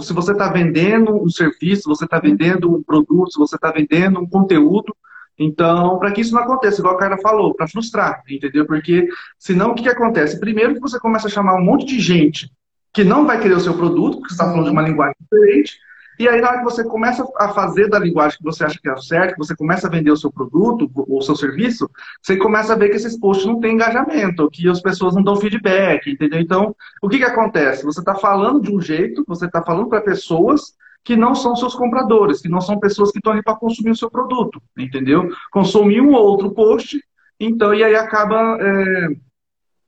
se 0.00 0.12
você 0.14 0.32
está 0.32 0.50
vendendo 0.50 1.22
um 1.22 1.28
serviço, 1.28 1.82
se 1.82 1.88
você 1.88 2.06
está 2.06 2.18
vendendo 2.18 2.74
um 2.74 2.82
produto, 2.82 3.30
se 3.32 3.38
você 3.38 3.56
está 3.56 3.70
vendendo 3.70 4.20
um 4.20 4.26
conteúdo. 4.26 4.96
Então, 5.38 5.98
para 5.98 6.12
que 6.12 6.22
isso 6.22 6.34
não 6.34 6.40
aconteça, 6.40 6.80
igual 6.80 6.94
a 6.94 6.98
Carla 6.98 7.18
falou, 7.18 7.54
para 7.54 7.68
frustrar, 7.68 8.22
entendeu? 8.26 8.64
Porque 8.64 9.06
senão 9.38 9.72
o 9.72 9.74
que, 9.74 9.82
que 9.82 9.90
acontece? 9.90 10.40
Primeiro 10.40 10.72
que 10.72 10.80
você 10.80 10.98
começa 10.98 11.26
a 11.26 11.30
chamar 11.30 11.56
um 11.56 11.64
monte 11.64 11.84
de 11.84 12.00
gente 12.00 12.50
que 12.90 13.04
não 13.04 13.26
vai 13.26 13.38
querer 13.38 13.52
o 13.52 13.60
seu 13.60 13.74
produto, 13.74 14.16
porque 14.16 14.28
você 14.28 14.34
está 14.34 14.46
falando 14.46 14.64
de 14.64 14.70
uma 14.70 14.80
linguagem 14.80 15.14
diferente, 15.20 15.78
e 16.18 16.28
aí, 16.28 16.40
na 16.40 16.48
hora 16.48 16.58
que 16.58 16.64
você 16.64 16.82
começa 16.84 17.26
a 17.36 17.48
fazer 17.50 17.88
da 17.88 17.98
linguagem 17.98 18.38
que 18.38 18.44
você 18.44 18.64
acha 18.64 18.78
que 18.80 18.88
é 18.88 18.92
o 18.92 18.98
certo, 18.98 19.32
que 19.32 19.38
você 19.38 19.54
começa 19.54 19.86
a 19.86 19.90
vender 19.90 20.10
o 20.10 20.16
seu 20.16 20.32
produto 20.32 20.90
ou 20.94 21.18
o 21.18 21.22
seu 21.22 21.36
serviço, 21.36 21.90
você 22.22 22.36
começa 22.36 22.72
a 22.72 22.76
ver 22.76 22.88
que 22.88 22.96
esses 22.96 23.18
posts 23.18 23.46
não 23.46 23.60
têm 23.60 23.74
engajamento, 23.74 24.50
que 24.50 24.68
as 24.68 24.80
pessoas 24.80 25.14
não 25.14 25.22
dão 25.22 25.36
feedback, 25.36 26.10
entendeu? 26.10 26.40
Então, 26.40 26.74
o 27.02 27.08
que, 27.08 27.18
que 27.18 27.24
acontece? 27.24 27.84
Você 27.84 28.00
está 28.00 28.14
falando 28.14 28.60
de 28.60 28.74
um 28.74 28.80
jeito, 28.80 29.24
você 29.26 29.46
está 29.46 29.62
falando 29.62 29.88
para 29.88 30.00
pessoas 30.00 30.74
que 31.04 31.16
não 31.16 31.34
são 31.34 31.54
seus 31.54 31.74
compradores, 31.74 32.40
que 32.40 32.48
não 32.48 32.60
são 32.60 32.80
pessoas 32.80 33.12
que 33.12 33.18
estão 33.18 33.32
ali 33.32 33.42
para 33.42 33.54
consumir 33.54 33.90
o 33.90 33.96
seu 33.96 34.10
produto, 34.10 34.60
entendeu? 34.76 35.30
Consumir 35.52 36.00
um 36.00 36.14
ou 36.14 36.24
outro 36.24 36.50
post, 36.50 37.00
então, 37.38 37.72
e 37.74 37.84
aí 37.84 37.94
acaba. 37.94 38.58
É, 38.60 39.08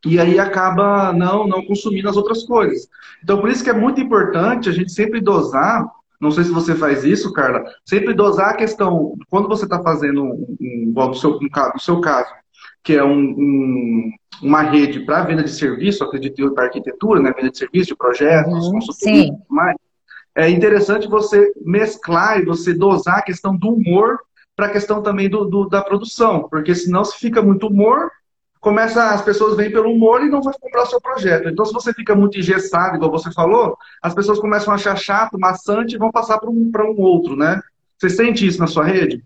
e 0.06 0.20
aí 0.20 0.38
acaba 0.38 1.12
não, 1.12 1.46
não 1.46 1.64
consumindo 1.64 2.08
as 2.08 2.16
outras 2.16 2.44
coisas. 2.44 2.88
Então, 3.22 3.40
por 3.40 3.50
isso 3.50 3.64
que 3.64 3.70
é 3.70 3.72
muito 3.72 4.00
importante 4.00 4.68
a 4.68 4.72
gente 4.72 4.92
sempre 4.92 5.20
dosar 5.20 5.84
não 6.20 6.30
sei 6.30 6.44
se 6.44 6.50
você 6.50 6.74
faz 6.74 7.04
isso, 7.04 7.32
Carla. 7.32 7.64
Sempre 7.84 8.12
dosar 8.12 8.50
a 8.50 8.56
questão, 8.56 9.16
quando 9.28 9.48
você 9.48 9.64
está 9.64 9.80
fazendo, 9.80 10.22
um, 10.22 10.56
um, 10.60 10.92
no, 10.94 11.14
seu, 11.14 11.38
no 11.38 11.80
seu 11.80 12.00
caso, 12.00 12.30
que 12.82 12.94
é 12.94 13.04
um, 13.04 13.18
um, 13.18 14.10
uma 14.42 14.62
rede 14.62 15.00
para 15.00 15.24
venda 15.24 15.44
de 15.44 15.50
serviço, 15.50 16.02
acredito 16.02 16.40
eu, 16.40 16.52
para 16.52 16.64
arquitetura, 16.64 17.20
né? 17.20 17.32
venda 17.36 17.50
de 17.50 17.58
serviço, 17.58 17.88
de 17.88 17.96
projetos, 17.96 18.66
uhum, 18.66 18.72
consultoria 18.72 19.26
e 19.26 19.32
mais. 19.48 19.76
É 20.34 20.48
interessante 20.48 21.08
você 21.08 21.52
mesclar 21.64 22.40
e 22.40 22.44
você 22.44 22.72
dosar 22.72 23.18
a 23.18 23.22
questão 23.22 23.56
do 23.56 23.70
humor 23.70 24.18
para 24.56 24.66
a 24.66 24.70
questão 24.70 25.02
também 25.02 25.28
do, 25.28 25.44
do, 25.44 25.68
da 25.68 25.82
produção, 25.82 26.48
porque 26.48 26.74
senão 26.74 27.04
se 27.04 27.16
fica 27.16 27.40
muito 27.40 27.68
humor, 27.68 28.10
começa, 28.60 29.10
as 29.10 29.22
pessoas 29.22 29.56
vêm 29.56 29.70
pelo 29.70 29.92
humor 29.92 30.22
e 30.22 30.28
não 30.28 30.42
vão 30.42 30.52
comprar 30.60 30.82
o 30.82 30.86
seu 30.86 31.00
projeto. 31.00 31.48
Então, 31.48 31.64
se 31.64 31.72
você 31.72 31.92
fica 31.92 32.14
muito 32.14 32.38
engessado, 32.38 32.96
igual 32.96 33.10
você 33.10 33.32
falou, 33.32 33.76
as 34.02 34.14
pessoas 34.14 34.38
começam 34.38 34.72
a 34.72 34.76
achar 34.76 34.96
chato, 34.96 35.38
maçante 35.38 35.94
e 35.94 35.98
vão 35.98 36.10
passar 36.10 36.38
para 36.38 36.50
um, 36.50 36.70
um 36.74 37.00
outro, 37.00 37.36
né? 37.36 37.60
Você 37.98 38.10
sente 38.10 38.46
isso 38.46 38.60
na 38.60 38.66
sua 38.66 38.84
rede? 38.84 39.22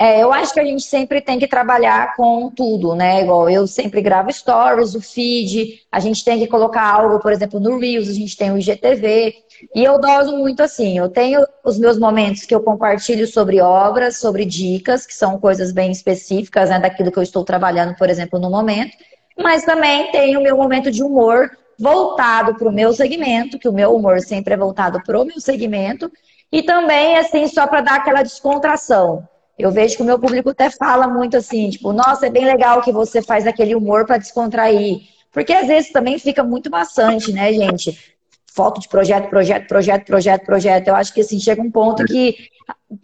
É, 0.00 0.22
eu 0.22 0.32
acho 0.32 0.54
que 0.54 0.60
a 0.60 0.64
gente 0.64 0.82
sempre 0.82 1.20
tem 1.20 1.38
que 1.38 1.46
trabalhar 1.46 2.16
com 2.16 2.50
tudo, 2.50 2.94
né? 2.94 3.20
Igual 3.20 3.50
eu 3.50 3.66
sempre 3.66 4.00
gravo 4.00 4.32
stories, 4.32 4.94
o 4.94 5.00
feed, 5.02 5.82
a 5.92 6.00
gente 6.00 6.24
tem 6.24 6.38
que 6.38 6.46
colocar 6.46 6.90
algo, 6.90 7.20
por 7.20 7.30
exemplo, 7.30 7.60
no 7.60 7.78
Reels, 7.78 8.08
a 8.08 8.14
gente 8.14 8.34
tem 8.34 8.50
o 8.50 8.56
IGTV. 8.56 9.34
E 9.74 9.84
eu 9.84 10.00
doso 10.00 10.38
muito 10.38 10.62
assim, 10.62 10.96
eu 10.96 11.10
tenho 11.10 11.44
os 11.62 11.78
meus 11.78 11.98
momentos 11.98 12.46
que 12.46 12.54
eu 12.54 12.62
compartilho 12.62 13.26
sobre 13.26 13.60
obras, 13.60 14.16
sobre 14.16 14.46
dicas, 14.46 15.04
que 15.04 15.12
são 15.12 15.38
coisas 15.38 15.70
bem 15.70 15.92
específicas, 15.92 16.70
né, 16.70 16.78
daquilo 16.80 17.12
que 17.12 17.18
eu 17.18 17.22
estou 17.22 17.44
trabalhando, 17.44 17.94
por 17.94 18.08
exemplo, 18.08 18.38
no 18.38 18.48
momento. 18.48 18.96
Mas 19.36 19.64
também 19.64 20.10
tenho 20.10 20.40
o 20.40 20.42
meu 20.42 20.56
momento 20.56 20.90
de 20.90 21.02
humor 21.02 21.50
voltado 21.78 22.54
para 22.54 22.70
o 22.70 22.72
meu 22.72 22.94
segmento, 22.94 23.58
que 23.58 23.68
o 23.68 23.72
meu 23.72 23.94
humor 23.94 24.20
sempre 24.20 24.54
é 24.54 24.56
voltado 24.56 25.02
para 25.04 25.20
o 25.20 25.26
meu 25.26 25.40
segmento. 25.42 26.10
E 26.50 26.62
também, 26.62 27.18
assim, 27.18 27.46
só 27.48 27.66
para 27.66 27.82
dar 27.82 27.96
aquela 27.96 28.22
descontração. 28.22 29.28
Eu 29.60 29.70
vejo 29.70 29.96
que 29.96 30.02
o 30.02 30.06
meu 30.06 30.18
público 30.18 30.50
até 30.50 30.70
fala 30.70 31.06
muito 31.06 31.36
assim, 31.36 31.70
tipo, 31.70 31.92
nossa, 31.92 32.26
é 32.26 32.30
bem 32.30 32.44
legal 32.44 32.82
que 32.82 32.92
você 32.92 33.20
faz 33.20 33.46
aquele 33.46 33.74
humor 33.74 34.06
para 34.06 34.18
descontrair. 34.18 35.00
Porque 35.32 35.52
às 35.52 35.66
vezes 35.66 35.92
também 35.92 36.18
fica 36.18 36.42
muito 36.42 36.70
maçante, 36.70 37.32
né, 37.32 37.52
gente? 37.52 38.16
Foto 38.52 38.80
de 38.80 38.88
projeto, 38.88 39.28
projeto, 39.28 39.68
projeto, 39.68 40.04
projeto, 40.04 40.44
projeto. 40.44 40.88
Eu 40.88 40.96
acho 40.96 41.14
que 41.14 41.20
assim, 41.20 41.38
chega 41.38 41.62
um 41.62 41.70
ponto 41.70 42.04
que 42.04 42.36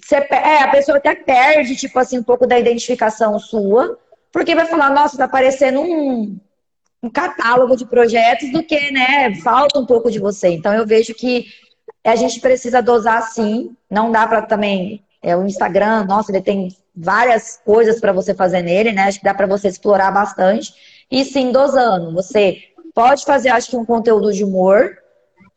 você, 0.04 0.16
é, 0.16 0.62
a 0.62 0.68
pessoa 0.68 0.98
até 0.98 1.14
perde, 1.14 1.76
tipo 1.76 1.98
assim, 1.98 2.18
um 2.18 2.22
pouco 2.22 2.46
da 2.46 2.58
identificação 2.58 3.38
sua, 3.38 3.98
porque 4.32 4.54
vai 4.54 4.66
falar, 4.66 4.90
nossa, 4.90 5.16
tá 5.16 5.28
parecendo 5.28 5.80
um, 5.80 6.36
um 7.02 7.10
catálogo 7.10 7.76
de 7.76 7.86
projetos 7.86 8.50
do 8.50 8.62
que, 8.62 8.90
né? 8.90 9.34
Falta 9.36 9.78
um 9.78 9.86
pouco 9.86 10.10
de 10.10 10.18
você. 10.18 10.48
Então 10.48 10.74
eu 10.74 10.86
vejo 10.86 11.14
que 11.14 11.46
a 12.04 12.16
gente 12.16 12.40
precisa 12.40 12.82
dosar 12.82 13.22
sim, 13.22 13.76
não 13.90 14.10
dá 14.10 14.26
para 14.26 14.42
também 14.42 15.05
é, 15.22 15.36
o 15.36 15.44
Instagram, 15.44 16.04
nossa, 16.04 16.30
ele 16.30 16.42
tem 16.42 16.68
várias 16.94 17.60
coisas 17.64 18.00
para 18.00 18.12
você 18.12 18.34
fazer 18.34 18.62
nele, 18.62 18.92
né? 18.92 19.02
Acho 19.02 19.18
que 19.18 19.24
dá 19.24 19.34
para 19.34 19.46
você 19.46 19.68
explorar 19.68 20.10
bastante. 20.10 20.72
E 21.10 21.24
sim, 21.24 21.52
dosando. 21.52 22.12
Você 22.14 22.58
pode 22.94 23.24
fazer, 23.24 23.50
acho 23.50 23.70
que, 23.70 23.76
um 23.76 23.84
conteúdo 23.84 24.32
de 24.32 24.44
humor, 24.44 24.96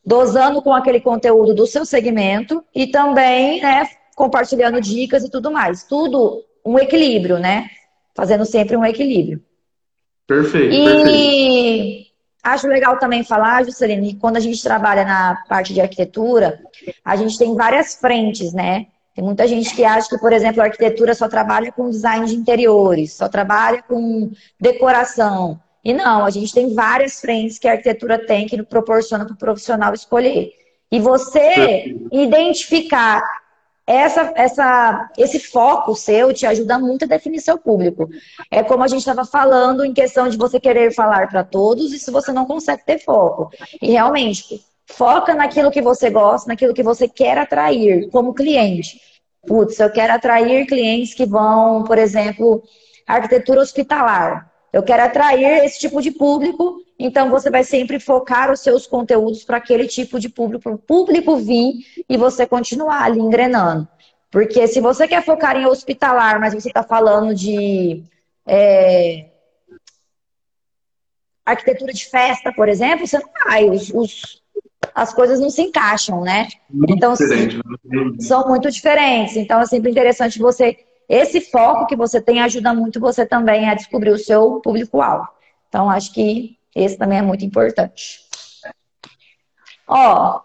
dosando 0.06 0.62
com 0.62 0.74
aquele 0.74 1.00
conteúdo 1.00 1.54
do 1.54 1.66
seu 1.66 1.86
segmento 1.86 2.64
e 2.74 2.88
também, 2.88 3.62
né, 3.62 3.88
compartilhando 4.16 4.82
dicas 4.82 5.24
e 5.24 5.30
tudo 5.30 5.52
mais. 5.52 5.84
Tudo 5.84 6.44
um 6.66 6.78
equilíbrio, 6.78 7.40
né? 7.40 7.70
Fazendo 8.16 8.46
sempre 8.46 8.76
um 8.76 8.86
equilíbrio. 8.86 9.42
Perfeito. 10.28 10.76
E 10.76 10.84
perfeito. 10.84 12.12
acho 12.44 12.68
legal 12.68 13.00
também 13.00 13.24
falar, 13.24 13.64
Jusceline, 13.64 14.14
que 14.14 14.20
quando 14.20 14.38
a 14.38 14.42
gente 14.42 14.62
trabalha 14.62 15.06
na 15.06 15.42
parte 15.48 15.74
de 15.74 15.82
arquitetura, 15.82 16.60
a 17.04 17.16
gente 17.16 17.38
tem 17.38 17.56
várias 17.56 17.96
frentes, 17.96 18.54
né? 18.54 18.88
Tem 19.14 19.24
muita 19.24 19.48
gente 19.48 19.76
que 19.76 19.84
acha 19.84 20.10
que, 20.10 20.18
por 20.18 20.32
exemplo, 20.32 20.62
a 20.62 20.66
arquitetura 20.66 21.14
só 21.14 21.28
trabalha 21.28 21.72
com 21.72 21.90
design 21.90 22.26
de 22.26 22.36
interiores, 22.36 23.14
só 23.14 23.28
trabalha 23.28 23.82
com 23.82 24.32
decoração. 24.60 25.60
E 25.84 25.94
não, 25.94 26.26
a 26.26 26.30
gente 26.30 26.54
tem 26.54 26.74
várias 26.74 27.20
frentes 27.20 27.58
que 27.58 27.68
a 27.68 27.72
arquitetura 27.72 28.26
tem 28.26 28.48
que 28.48 28.62
proporciona 28.64 29.26
para 29.26 29.34
o 29.34 29.38
profissional 29.38 29.94
escolher. 29.94 30.52
E 30.92 31.00
você 31.00 31.96
identificar 32.12 33.24
essa, 33.90 34.32
essa, 34.36 35.10
esse 35.18 35.40
foco 35.40 35.96
seu 35.96 36.32
te 36.32 36.46
ajuda 36.46 36.78
muito 36.78 37.06
a 37.06 37.08
definir 37.08 37.42
seu 37.42 37.58
público. 37.58 38.08
É 38.52 38.62
como 38.62 38.84
a 38.84 38.88
gente 38.88 39.00
estava 39.00 39.26
falando 39.26 39.84
em 39.84 39.94
questão 39.94 40.30
de 40.30 40.38
você 40.38 40.60
querer 40.60 40.94
falar 40.94 41.28
para 41.28 41.44
todos 41.44 41.92
e 41.92 41.98
se 41.98 42.12
você 42.12 42.32
não 42.32 42.46
consegue 42.46 42.86
ter 42.86 43.00
foco. 43.00 43.50
E 43.82 43.90
realmente, 43.90 44.64
foca 44.92 45.34
naquilo 45.34 45.72
que 45.72 45.82
você 45.82 46.10
gosta, 46.10 46.48
naquilo 46.48 46.74
que 46.74 46.84
você 46.84 47.08
quer 47.08 47.38
atrair 47.38 48.10
como 48.10 48.34
cliente 48.34 49.00
putz, 49.48 49.80
eu 49.80 49.92
quero 49.92 50.14
atrair 50.14 50.66
clientes 50.66 51.14
que 51.14 51.26
vão, 51.26 51.84
por 51.84 51.98
exemplo, 51.98 52.64
arquitetura 53.08 53.62
hospitalar. 53.62 54.50
Eu 54.72 54.84
quero 54.84 55.04
atrair 55.04 55.66
esse 55.66 55.80
tipo 55.80 56.02
de 56.02 56.12
público, 56.12 56.84
então 56.98 57.30
você 57.30 57.50
vai 57.50 57.64
sempre 57.64 58.00
focar 58.00 58.52
os 58.52 58.60
seus 58.60 58.86
conteúdos 58.86 59.44
para 59.44 59.58
aquele 59.58 59.88
tipo 59.88 60.20
de 60.20 60.30
público, 60.30 60.64
para 60.64 60.74
o 60.74 60.78
público 60.78 61.38
vir 61.38 61.74
e 62.08 62.18
você 62.18 62.46
continuar 62.46 63.04
ali 63.04 63.20
engrenando. 63.20 63.88
Porque 64.30 64.68
se 64.68 64.80
você 64.80 65.08
quer 65.08 65.24
focar 65.26 65.58
em 65.58 65.66
hospitalar, 65.66 66.40
mas 66.40 66.54
você 66.54 66.68
está 66.68 66.84
falando 66.84 67.34
de 67.34 68.04
é, 68.46 69.26
arquitetura 71.44 71.92
de 71.92 72.06
festa, 72.06 72.54
por 72.54 72.70
exemplo, 72.70 73.08
você 73.08 73.18
não 73.18 73.30
vai. 73.44 73.68
Os, 73.68 73.90
os, 73.90 74.44
as 75.00 75.14
coisas 75.14 75.40
não 75.40 75.50
se 75.50 75.62
encaixam, 75.62 76.22
né? 76.22 76.50
Muito 76.70 76.94
então. 76.94 77.12
Né? 77.12 78.18
são 78.20 78.48
muito 78.48 78.70
diferentes. 78.70 79.38
Então, 79.38 79.62
é 79.62 79.66
sempre 79.66 79.90
interessante 79.90 80.38
você. 80.38 80.78
Esse 81.08 81.42
foco 81.42 81.88
que 81.88 81.96
você 81.96 82.22
tem 82.22 82.42
ajuda 82.42 82.74
muito 82.74 83.00
você 83.00 83.26
também 83.26 83.70
a 83.70 83.74
descobrir 83.74 84.12
o 84.12 84.18
seu 84.18 84.60
público-alvo. 84.60 85.28
Então, 85.68 85.90
acho 85.90 86.14
que 86.14 86.58
esse 86.76 86.98
também 86.98 87.20
é 87.20 87.22
muito 87.22 87.46
importante. 87.46 88.20
Ó, 89.88 90.42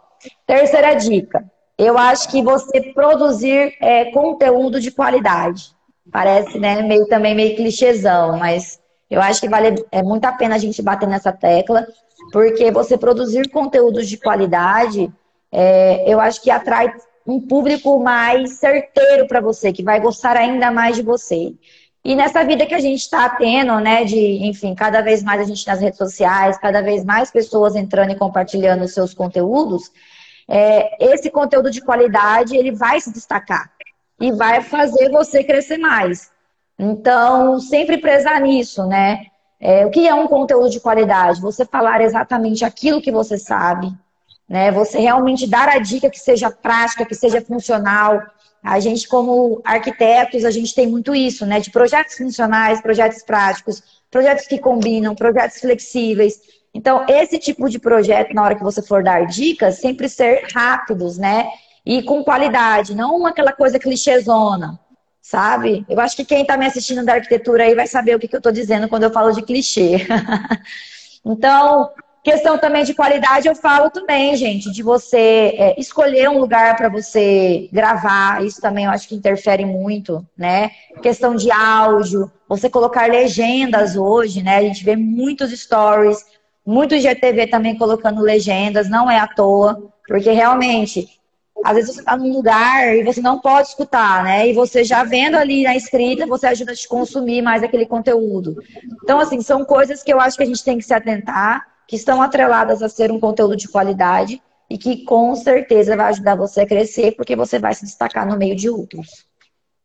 terceira 0.47 0.95
dica. 0.95 1.45
Eu 1.77 1.99
acho 1.99 2.31
que 2.31 2.41
você 2.41 2.81
produzir 2.93 3.77
é, 3.81 4.07
conteúdo 4.13 4.81
de 4.81 4.91
qualidade. 4.93 5.75
Parece, 6.11 6.59
né, 6.59 6.81
meio 6.83 7.07
também 7.09 7.35
meio 7.35 7.57
clichêzão, 7.57 8.39
mas 8.39 8.81
eu 9.11 9.21
acho 9.21 9.41
que 9.41 9.49
vale 9.49 9.85
é 9.91 10.03
muito 10.03 10.25
a 10.25 10.33
pena 10.33 10.55
a 10.55 10.59
gente 10.59 10.81
bater 10.81 11.09
nessa 11.09 11.33
tecla, 11.33 11.87
porque 12.35 12.69
você 12.73 12.99
produzir 12.99 13.49
conteúdos 13.49 14.09
de 14.09 14.17
qualidade, 14.17 15.09
é, 15.53 16.12
eu 16.12 16.19
acho 16.19 16.43
que 16.43 16.50
atrai 16.50 16.93
um 17.25 17.41
público 17.41 18.00
mais 18.00 18.55
certeiro 18.55 19.29
para 19.29 19.41
você, 19.41 19.73
que 19.73 19.85
vai 19.85 20.00
gostar 20.00 20.37
ainda 20.37 20.69
mais 20.73 20.97
de 20.97 21.03
você. 21.03 21.55
E 22.05 22.17
nessa 22.17 22.43
vida 22.43 22.67
que 22.67 22.75
a 22.75 22.81
gente 22.81 23.03
está 23.03 23.29
tendo, 23.29 23.79
né, 23.79 24.03
de, 24.03 24.19
enfim, 24.45 24.75
cada 24.75 25.00
vez 25.00 25.23
mais 25.23 25.43
a 25.43 25.45
gente 25.45 25.64
nas 25.64 25.81
redes 25.81 25.97
sociais, 25.97 26.59
cada 26.59 26.83
vez 26.83 27.05
mais 27.05 27.31
pessoas 27.31 27.76
entrando 27.76 28.11
e 28.11 28.19
compartilhando 28.19 28.83
os 28.83 28.93
seus 28.93 29.14
conteúdos, 29.14 29.93
é, 30.49 31.12
esse 31.14 31.31
conteúdo 31.31 31.71
de 31.71 31.83
qualidade, 31.83 32.57
ele 32.57 32.73
vai 32.73 33.00
se 33.00 33.12
destacar 33.12 33.71
e 34.21 34.33
vai 34.33 34.61
fazer 34.61 35.09
você 35.09 35.45
crescer 35.45 35.79
mais. 35.79 36.33
Então, 36.76 37.61
sempre 37.61 37.99
prezar 37.99 38.41
nisso, 38.41 38.85
né? 38.88 39.26
É, 39.66 39.87
o 39.87 39.90
que 39.90 40.06
é 40.06 40.14
um 40.14 40.26
conteúdo 40.26 40.68
de 40.68 40.78
qualidade? 40.78 41.40
Você 41.40 41.64
falar 41.64 42.02
exatamente 42.02 42.66
aquilo 42.66 43.00
que 43.00 43.11
você 43.11 43.38
sabe, 43.38 43.90
né? 44.47 44.71
Você 44.71 44.99
realmente 44.99 45.49
dar 45.49 45.71
a 45.71 45.78
dica 45.78 46.11
que 46.11 46.18
seja 46.18 46.50
prática, 46.50 47.06
que 47.06 47.14
seja 47.14 47.40
funcional. 47.40 48.21
A 48.62 48.78
gente, 48.78 49.09
como 49.09 49.62
arquitetos, 49.64 50.44
a 50.44 50.50
gente 50.50 50.75
tem 50.75 50.87
muito 50.87 51.14
isso, 51.14 51.47
né? 51.47 51.61
De 51.61 51.71
projetos 51.71 52.14
funcionais, 52.14 52.83
projetos 52.83 53.23
práticos, 53.23 53.83
projetos 54.11 54.47
que 54.47 54.59
combinam, 54.59 55.14
projetos 55.14 55.59
flexíveis. 55.61 56.38
Então, 56.75 57.06
esse 57.09 57.38
tipo 57.38 57.66
de 57.71 57.78
projeto, 57.78 58.35
na 58.35 58.42
hora 58.42 58.54
que 58.54 58.62
você 58.62 58.83
for 58.83 59.02
dar 59.02 59.26
dicas, 59.26 59.76
sempre 59.78 60.11
ser 60.11 60.47
rápidos, 60.52 61.16
né? 61.16 61.49
E 61.87 62.02
com 62.02 62.23
qualidade, 62.23 62.94
não 62.94 63.25
aquela 63.25 63.52
coisa 63.52 63.78
clichêzona, 63.78 64.78
sabe? 65.25 65.87
Eu 65.88 65.99
acho 66.00 66.14
que 66.14 66.25
quem 66.25 66.43
está 66.43 66.54
me 66.54 66.66
assistindo 66.66 67.02
da 67.02 67.14
arquitetura 67.14 67.64
aí 67.64 67.75
vai 67.75 67.87
saber 67.87 68.14
o 68.14 68.19
que, 68.19 68.28
que 68.28 68.37
eu 68.37 68.38
estou 68.38 68.52
dizendo 68.52 68.88
quando 68.88 69.04
eu 69.04 69.11
falo 69.11 69.33
de 69.33 69.40
clichê. 69.40 70.07
então, 71.25 71.90
Questão 72.23 72.57
também 72.57 72.85
de 72.85 72.95
qualidade, 72.95 73.47
eu 73.47 73.54
falo 73.54 73.90
também, 73.90 74.35
gente, 74.35 74.73
de 74.73 74.83
você 74.83 75.54
é, 75.59 75.78
escolher 75.78 76.31
um 76.31 76.38
lugar 76.38 76.75
para 76.75 76.88
você 76.88 77.69
gravar, 77.71 78.43
isso 78.43 78.62
também 78.62 78.87
eu 78.87 78.90
acho 78.90 79.07
que 79.07 79.14
interfere 79.14 79.66
muito, 79.66 80.26
né? 80.35 80.71
Questão 81.02 81.37
de 81.37 81.52
áudio, 81.52 82.33
você 82.49 82.71
colocar 82.71 83.11
legendas 83.11 83.95
hoje, 83.95 84.43
né? 84.43 84.57
A 84.57 84.62
gente 84.62 84.83
vê 84.83 84.97
muitos 84.97 85.50
stories, 85.50 86.25
muitos 86.64 87.02
GTV 87.02 87.47
também 87.49 87.76
colocando 87.76 88.23
legendas, 88.23 88.88
não 88.88 89.11
é 89.11 89.19
à 89.19 89.26
toa, 89.26 89.93
porque 90.09 90.31
realmente, 90.31 91.07
às 91.64 91.75
vezes 91.75 91.94
você 91.94 92.00
está 92.00 92.14
num 92.14 92.30
lugar 92.30 92.94
e 92.94 93.02
você 93.02 93.23
não 93.23 93.40
pode 93.40 93.68
escutar, 93.68 94.23
né? 94.23 94.47
E 94.47 94.52
você 94.52 94.85
já 94.85 95.02
vendo 95.02 95.37
ali 95.37 95.62
na 95.62 95.75
escrita, 95.75 96.26
você 96.26 96.47
ajuda 96.47 96.73
a 96.73 96.76
te 96.76 96.87
consumir 96.87 97.40
mais 97.40 97.62
aquele 97.62 97.87
conteúdo. 97.87 98.62
Então, 99.02 99.18
assim, 99.18 99.40
são 99.40 99.64
coisas 99.64 100.02
que 100.02 100.12
eu 100.12 100.21
acho 100.21 100.37
que 100.37 100.42
a 100.42 100.47
gente 100.47 100.62
tem 100.62 100.76
que 100.76 100.85
se 100.85 100.92
atentar 100.92 101.66
que 101.88 101.97
estão 101.97 102.21
atreladas 102.21 102.83
a 102.83 102.88
ser 102.88 103.11
um 103.11 103.18
conteúdo 103.18 103.56
de 103.56 103.66
qualidade 103.66 104.42
e 104.68 104.76
que 104.76 105.04
com 105.04 105.35
certeza 105.35 105.97
vai 105.97 106.11
ajudar 106.11 106.35
você 106.35 106.61
a 106.61 106.66
crescer, 106.66 107.12
porque 107.12 107.35
você 107.35 107.59
vai 107.59 107.75
se 107.75 107.85
destacar 107.85 108.26
no 108.26 108.37
meio 108.37 108.54
de 108.54 108.68
outros. 108.68 109.25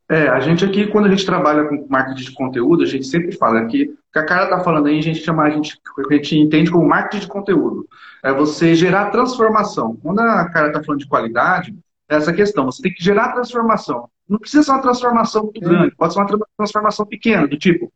É, 0.09 0.27
a 0.27 0.39
gente 0.39 0.65
aqui, 0.65 0.87
quando 0.87 1.05
a 1.05 1.09
gente 1.09 1.23
trabalha 1.23 1.65
com 1.65 1.85
marketing 1.87 2.23
de 2.23 2.33
conteúdo, 2.33 2.81
a 2.81 2.87
gente 2.87 3.05
sempre 3.05 3.31
fala 3.31 3.65
que 3.67 3.83
o 3.83 4.11
que 4.11 4.17
a 4.17 4.25
cara 4.25 4.45
está 4.45 4.59
falando 4.61 4.87
aí, 4.87 4.97
a 4.97 5.03
gente 5.03 5.19
chama, 5.19 5.43
a 5.43 5.49
gente, 5.51 5.79
a 6.09 6.13
gente 6.13 6.35
entende 6.35 6.71
como 6.71 6.87
marketing 6.87 7.19
de 7.19 7.27
conteúdo. 7.27 7.87
É 8.23 8.33
você 8.33 8.73
gerar 8.73 9.11
transformação. 9.11 9.95
Quando 10.01 10.19
a 10.19 10.49
cara 10.49 10.67
está 10.67 10.83
falando 10.83 11.01
de 11.01 11.07
qualidade, 11.07 11.77
é 12.09 12.15
essa 12.15 12.33
questão, 12.33 12.65
você 12.65 12.81
tem 12.81 12.91
que 12.91 13.03
gerar 13.03 13.33
transformação. 13.33 14.09
Não 14.27 14.39
precisa 14.39 14.63
ser 14.63 14.71
uma 14.71 14.81
transformação 14.81 15.43
muito 15.43 15.61
grande, 15.61 15.95
pode 15.95 16.13
ser 16.13 16.19
uma 16.19 16.47
transformação 16.57 17.05
pequena, 17.05 17.47
do 17.47 17.57
tipo, 17.57 17.91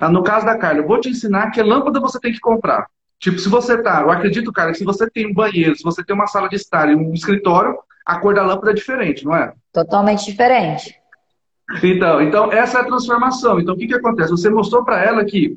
ah, 0.00 0.08
no 0.08 0.22
caso 0.22 0.46
da 0.46 0.56
Carla, 0.56 0.80
eu 0.80 0.86
vou 0.86 0.98
te 0.98 1.10
ensinar 1.10 1.50
que 1.50 1.62
lâmpada 1.62 2.00
você 2.00 2.18
tem 2.18 2.32
que 2.32 2.40
comprar. 2.40 2.86
Tipo, 3.18 3.38
se 3.38 3.50
você 3.50 3.76
tá, 3.82 4.00
eu 4.00 4.10
acredito, 4.10 4.50
cara, 4.50 4.72
que 4.72 4.78
se 4.78 4.84
você 4.84 5.08
tem 5.10 5.26
um 5.26 5.34
banheiro, 5.34 5.76
se 5.76 5.82
você 5.82 6.02
tem 6.02 6.16
uma 6.16 6.26
sala 6.26 6.48
de 6.48 6.56
estar 6.56 6.90
e 6.90 6.94
um 6.94 7.12
escritório, 7.12 7.76
a 8.06 8.18
cor 8.18 8.34
da 8.34 8.42
lâmpada 8.42 8.70
é 8.70 8.74
diferente, 8.74 9.26
não 9.26 9.36
é? 9.36 9.52
Totalmente 9.72 10.24
diferente. 10.24 10.99
Então, 11.82 12.20
então, 12.20 12.52
essa 12.52 12.78
é 12.78 12.80
a 12.80 12.84
transformação. 12.84 13.60
Então, 13.60 13.74
o 13.74 13.78
que, 13.78 13.86
que 13.86 13.94
acontece? 13.94 14.30
Você 14.30 14.50
mostrou 14.50 14.84
para 14.84 15.02
ela 15.04 15.24
que 15.24 15.56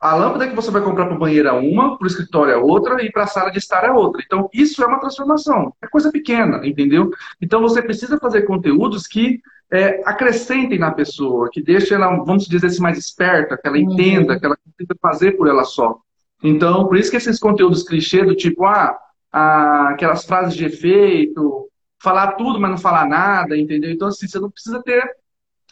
a 0.00 0.14
lâmpada 0.14 0.46
que 0.46 0.54
você 0.54 0.70
vai 0.70 0.80
comprar 0.80 1.06
para 1.06 1.16
o 1.16 1.18
banheiro 1.18 1.48
é 1.48 1.52
uma, 1.52 1.98
para 1.98 2.04
o 2.04 2.08
escritório 2.08 2.52
é 2.52 2.56
outra 2.56 3.02
e 3.02 3.10
para 3.10 3.24
a 3.24 3.26
sala 3.26 3.50
de 3.50 3.58
estar 3.58 3.84
é 3.84 3.90
outra. 3.90 4.22
Então, 4.24 4.48
isso 4.52 4.82
é 4.82 4.86
uma 4.86 5.00
transformação. 5.00 5.74
É 5.82 5.88
coisa 5.88 6.12
pequena, 6.12 6.64
entendeu? 6.64 7.10
Então, 7.42 7.60
você 7.60 7.82
precisa 7.82 8.18
fazer 8.18 8.42
conteúdos 8.42 9.08
que 9.08 9.40
é, 9.72 10.00
acrescentem 10.08 10.78
na 10.78 10.92
pessoa, 10.92 11.50
que 11.52 11.60
deixem 11.60 11.96
ela, 11.96 12.16
vamos 12.24 12.46
dizer 12.46 12.68
assim, 12.68 12.80
mais 12.80 12.96
esperta, 12.96 13.56
que 13.56 13.66
ela 13.66 13.76
uhum. 13.76 13.92
entenda, 13.92 14.38
que 14.38 14.46
ela 14.46 14.56
consiga 14.56 14.94
fazer 15.02 15.32
por 15.32 15.48
ela 15.48 15.64
só. 15.64 15.98
Então, 16.42 16.86
por 16.86 16.96
isso 16.96 17.10
que 17.10 17.16
esses 17.16 17.38
conteúdos 17.40 17.82
clichê 17.82 18.24
do 18.24 18.36
tipo, 18.36 18.64
ah, 18.64 18.96
ah, 19.32 19.88
aquelas 19.90 20.24
frases 20.24 20.54
de 20.54 20.64
efeito, 20.64 21.68
falar 22.00 22.32
tudo, 22.32 22.60
mas 22.60 22.70
não 22.70 22.78
falar 22.78 23.06
nada, 23.06 23.56
entendeu? 23.56 23.90
Então, 23.90 24.08
assim, 24.08 24.28
você 24.28 24.38
não 24.38 24.50
precisa 24.50 24.80
ter 24.82 25.02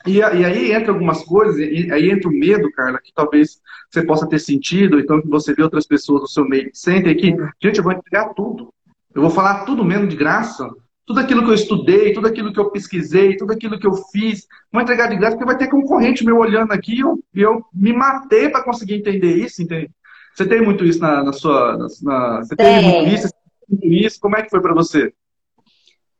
e, 0.06 0.18
e, 0.18 0.22
aí 0.22 0.72
entra 0.72 0.92
algumas 0.92 1.24
coisas, 1.24 1.58
e, 1.58 1.90
aí 1.92 2.10
entra 2.10 2.28
o 2.28 2.32
medo, 2.32 2.70
Carla, 2.72 3.00
que 3.02 3.12
talvez 3.14 3.60
você 3.90 4.04
possa 4.04 4.28
ter 4.28 4.38
sentido, 4.38 4.98
então 4.98 5.20
que 5.20 5.28
você 5.28 5.54
vê 5.54 5.62
outras 5.62 5.86
pessoas 5.86 6.22
no 6.22 6.28
seu 6.28 6.44
meio 6.48 6.70
que 6.70 6.78
sentem 6.78 7.12
aqui, 7.12 7.34
gente, 7.62 7.78
eu 7.78 7.84
vou 7.84 7.92
entregar 7.92 8.34
tudo. 8.34 8.72
Eu 9.14 9.22
vou 9.22 9.30
falar 9.30 9.64
tudo 9.64 9.84
mesmo 9.84 10.06
de 10.06 10.16
graça. 10.16 10.68
Tudo 11.06 11.20
aquilo 11.20 11.44
que 11.44 11.50
eu 11.50 11.54
estudei, 11.54 12.12
tudo 12.12 12.26
aquilo 12.26 12.52
que 12.52 12.58
eu 12.58 12.70
pesquisei, 12.70 13.36
tudo 13.36 13.52
aquilo 13.52 13.78
que 13.78 13.86
eu 13.86 13.94
fiz, 14.12 14.46
vou 14.72 14.82
entregar 14.82 15.06
de 15.06 15.16
graça, 15.16 15.36
porque 15.36 15.46
vai 15.46 15.56
ter 15.56 15.68
concorrente 15.68 16.24
meu 16.24 16.36
olhando 16.36 16.72
aqui 16.72 16.96
e 16.96 17.00
eu, 17.00 17.18
eu 17.32 17.64
me 17.72 17.92
matei 17.92 18.48
para 18.48 18.64
conseguir 18.64 18.94
entender 18.94 19.36
isso, 19.36 19.62
entende? 19.62 19.88
Você 20.34 20.44
tem 20.46 20.60
muito 20.60 20.84
isso 20.84 20.98
na, 20.98 21.22
na 21.22 21.32
sua. 21.32 21.78
Na, 22.02 22.38
você 22.38 22.56
tem 22.56 22.82
muito 22.82 23.14
isso, 23.14 23.30
muito 23.68 23.86
isso? 23.86 24.20
Como 24.20 24.36
é 24.36 24.42
que 24.42 24.50
foi 24.50 24.60
para 24.60 24.74
você? 24.74 25.12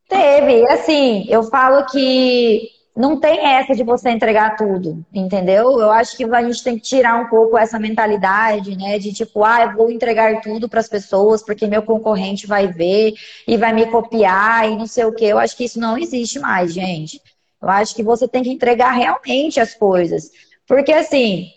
Teve, 0.07 0.65
assim, 0.71 1.25
eu 1.29 1.43
falo 1.43 1.85
que 1.85 2.76
não 2.97 3.19
tem 3.19 3.45
essa 3.45 3.75
de 3.75 3.83
você 3.83 4.09
entregar 4.09 4.55
tudo, 4.57 5.05
entendeu? 5.13 5.79
Eu 5.79 5.91
acho 5.91 6.17
que 6.17 6.23
a 6.23 6.41
gente 6.41 6.63
tem 6.63 6.75
que 6.77 6.81
tirar 6.81 7.15
um 7.21 7.27
pouco 7.27 7.55
essa 7.55 7.77
mentalidade, 7.77 8.75
né? 8.75 8.97
De 8.97 9.13
tipo, 9.13 9.43
ah, 9.43 9.65
eu 9.65 9.73
vou 9.73 9.91
entregar 9.91 10.41
tudo 10.41 10.67
para 10.67 10.79
as 10.79 10.89
pessoas 10.89 11.43
porque 11.43 11.67
meu 11.67 11.83
concorrente 11.83 12.47
vai 12.47 12.65
ver 12.67 13.13
e 13.47 13.55
vai 13.55 13.71
me 13.71 13.85
copiar 13.85 14.67
e 14.67 14.75
não 14.75 14.87
sei 14.87 15.05
o 15.05 15.13
quê. 15.13 15.25
Eu 15.25 15.37
acho 15.37 15.55
que 15.55 15.65
isso 15.65 15.79
não 15.79 15.95
existe 15.95 16.39
mais, 16.39 16.73
gente. 16.73 17.21
Eu 17.61 17.69
acho 17.69 17.93
que 17.93 18.01
você 18.01 18.27
tem 18.27 18.41
que 18.41 18.49
entregar 18.49 18.91
realmente 18.93 19.59
as 19.59 19.75
coisas. 19.75 20.31
Porque 20.67 20.91
assim, 20.91 21.51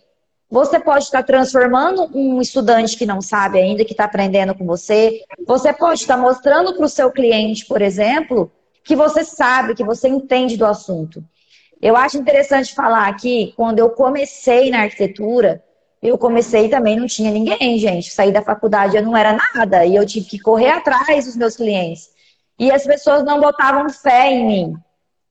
você 0.50 0.78
pode 0.78 1.04
estar 1.04 1.23
transformando 1.23 2.11
um 2.14 2.42
estudante 2.42 2.99
que 2.99 3.06
não 3.06 3.23
sabe 3.23 3.59
ainda, 3.59 3.82
que 3.82 3.92
está 3.92 4.04
aprendendo 4.04 4.54
com 4.54 4.66
você. 4.66 5.23
Você 5.47 5.73
pode 5.73 6.02
estar 6.02 6.18
mostrando 6.18 6.75
para 6.75 6.85
o 6.85 6.88
seu 6.88 7.11
cliente, 7.11 7.64
por 7.64 7.80
exemplo, 7.80 8.52
que 8.90 8.97
você 8.97 9.23
sabe, 9.23 9.76
que 9.76 9.85
você 9.85 10.09
entende 10.09 10.56
do 10.56 10.66
assunto. 10.66 11.23
Eu 11.80 11.97
acho 11.97 12.18
interessante 12.18 12.75
falar 12.75 13.06
aqui, 13.06 13.54
quando 13.56 13.78
eu 13.78 13.90
comecei 13.90 14.68
na 14.68 14.80
arquitetura, 14.80 15.62
eu 16.02 16.18
comecei 16.18 16.68
também 16.68 16.99
não 16.99 17.06
tinha 17.06 17.30
ninguém, 17.30 17.78
gente. 17.78 18.11
Saí 18.11 18.32
da 18.32 18.42
faculdade 18.42 18.97
eu 18.97 19.02
não 19.04 19.16
era 19.16 19.38
nada 19.54 19.87
e 19.87 19.94
eu 19.94 20.04
tive 20.04 20.26
que 20.26 20.40
correr 20.40 20.70
atrás 20.70 21.26
dos 21.26 21.37
meus 21.37 21.54
clientes. 21.54 22.09
E 22.59 22.73
as 22.73 22.82
pessoas 22.82 23.23
não 23.23 23.40
botavam 23.40 23.88
fé 23.88 24.32
em 24.32 24.44
mim. 24.44 24.75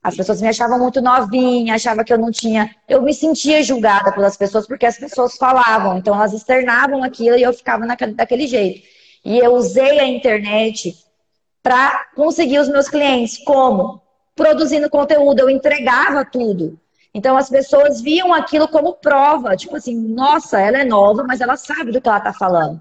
As 0.02 0.16
pessoas 0.16 0.40
me 0.40 0.48
achavam 0.48 0.78
muito 0.78 1.02
novinha, 1.02 1.74
achavam 1.74 2.02
que 2.02 2.14
eu 2.14 2.18
não 2.18 2.30
tinha. 2.30 2.74
Eu 2.88 3.02
me 3.02 3.12
sentia 3.12 3.62
julgada 3.62 4.10
pelas 4.10 4.38
pessoas 4.38 4.66
porque 4.66 4.86
as 4.86 4.96
pessoas 4.96 5.36
falavam, 5.36 5.98
então 5.98 6.14
elas 6.14 6.32
externavam 6.32 7.04
aquilo 7.04 7.36
e 7.36 7.42
eu 7.42 7.52
ficava 7.52 7.84
naquele, 7.84 8.14
daquele 8.14 8.46
jeito. 8.46 8.80
E 9.22 9.38
eu 9.38 9.52
usei 9.52 10.00
a 10.00 10.06
internet 10.06 11.09
para 11.62 12.06
conseguir 12.14 12.58
os 12.58 12.68
meus 12.68 12.88
clientes. 12.88 13.38
Como? 13.44 14.00
Produzindo 14.34 14.90
conteúdo, 14.90 15.40
eu 15.40 15.50
entregava 15.50 16.24
tudo. 16.24 16.78
Então 17.12 17.36
as 17.36 17.50
pessoas 17.50 18.00
viam 18.00 18.32
aquilo 18.32 18.68
como 18.68 18.94
prova, 18.94 19.56
tipo 19.56 19.76
assim, 19.76 19.94
nossa, 19.96 20.60
ela 20.60 20.78
é 20.78 20.84
nova, 20.84 21.24
mas 21.24 21.40
ela 21.40 21.56
sabe 21.56 21.90
do 21.90 22.00
que 22.00 22.08
ela 22.08 22.18
está 22.18 22.32
falando. 22.32 22.80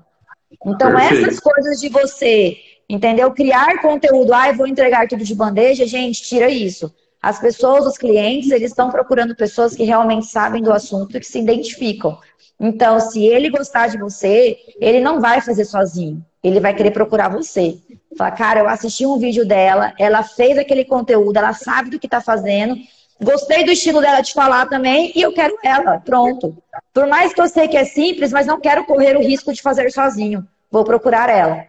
Então 0.65 0.91
Perfeito. 0.91 1.25
essas 1.25 1.39
coisas 1.39 1.79
de 1.79 1.89
você, 1.89 2.57
entendeu? 2.87 3.31
Criar 3.31 3.81
conteúdo, 3.81 4.33
ah, 4.33 4.49
eu 4.49 4.55
vou 4.55 4.67
entregar 4.67 5.07
tudo 5.07 5.23
de 5.23 5.33
bandeja, 5.33 5.85
gente, 5.87 6.21
tira 6.21 6.49
isso. 6.49 6.93
As 7.21 7.39
pessoas, 7.39 7.85
os 7.85 7.97
clientes, 7.97 8.49
eles 8.51 8.71
estão 8.71 8.89
procurando 8.89 9.35
pessoas 9.35 9.75
que 9.75 9.83
realmente 9.83 10.27
sabem 10.27 10.61
do 10.61 10.71
assunto 10.71 11.17
e 11.17 11.19
que 11.19 11.25
se 11.25 11.39
identificam. 11.39 12.17
Então, 12.59 12.99
se 12.99 13.25
ele 13.25 13.49
gostar 13.49 13.87
de 13.87 13.97
você, 13.97 14.57
ele 14.79 15.01
não 15.01 15.19
vai 15.19 15.41
fazer 15.41 15.65
sozinho. 15.65 16.23
Ele 16.41 16.59
vai 16.59 16.73
querer 16.73 16.91
procurar 16.91 17.29
você. 17.29 17.77
Fala, 18.17 18.31
cara, 18.31 18.59
eu 18.61 18.69
assisti 18.69 19.05
um 19.05 19.17
vídeo 19.17 19.45
dela, 19.45 19.93
ela 19.97 20.23
fez 20.23 20.57
aquele 20.57 20.83
conteúdo, 20.83 21.37
ela 21.37 21.53
sabe 21.53 21.89
do 21.89 21.99
que 21.99 22.07
está 22.07 22.19
fazendo, 22.19 22.75
gostei 23.21 23.63
do 23.63 23.71
estilo 23.71 24.01
dela 24.01 24.21
de 24.21 24.33
falar 24.33 24.67
também 24.67 25.11
e 25.15 25.21
eu 25.21 25.31
quero 25.33 25.55
ela. 25.63 25.99
Pronto. 25.99 26.57
Por 26.93 27.07
mais 27.07 27.33
que 27.33 27.41
eu 27.41 27.47
sei 27.47 27.67
que 27.67 27.77
é 27.77 27.85
simples, 27.85 28.31
mas 28.31 28.47
não 28.47 28.59
quero 28.59 28.85
correr 28.85 29.15
o 29.15 29.21
risco 29.21 29.53
de 29.53 29.61
fazer 29.61 29.91
sozinho. 29.91 30.47
Vou 30.71 30.83
procurar 30.83 31.29
ela. 31.29 31.65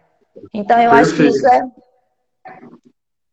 Então, 0.53 0.79
eu 0.79 0.91
Perfeito. 0.91 1.09
acho 1.09 1.15
que 1.15 1.27
isso 1.27 1.47
é. 1.47 1.63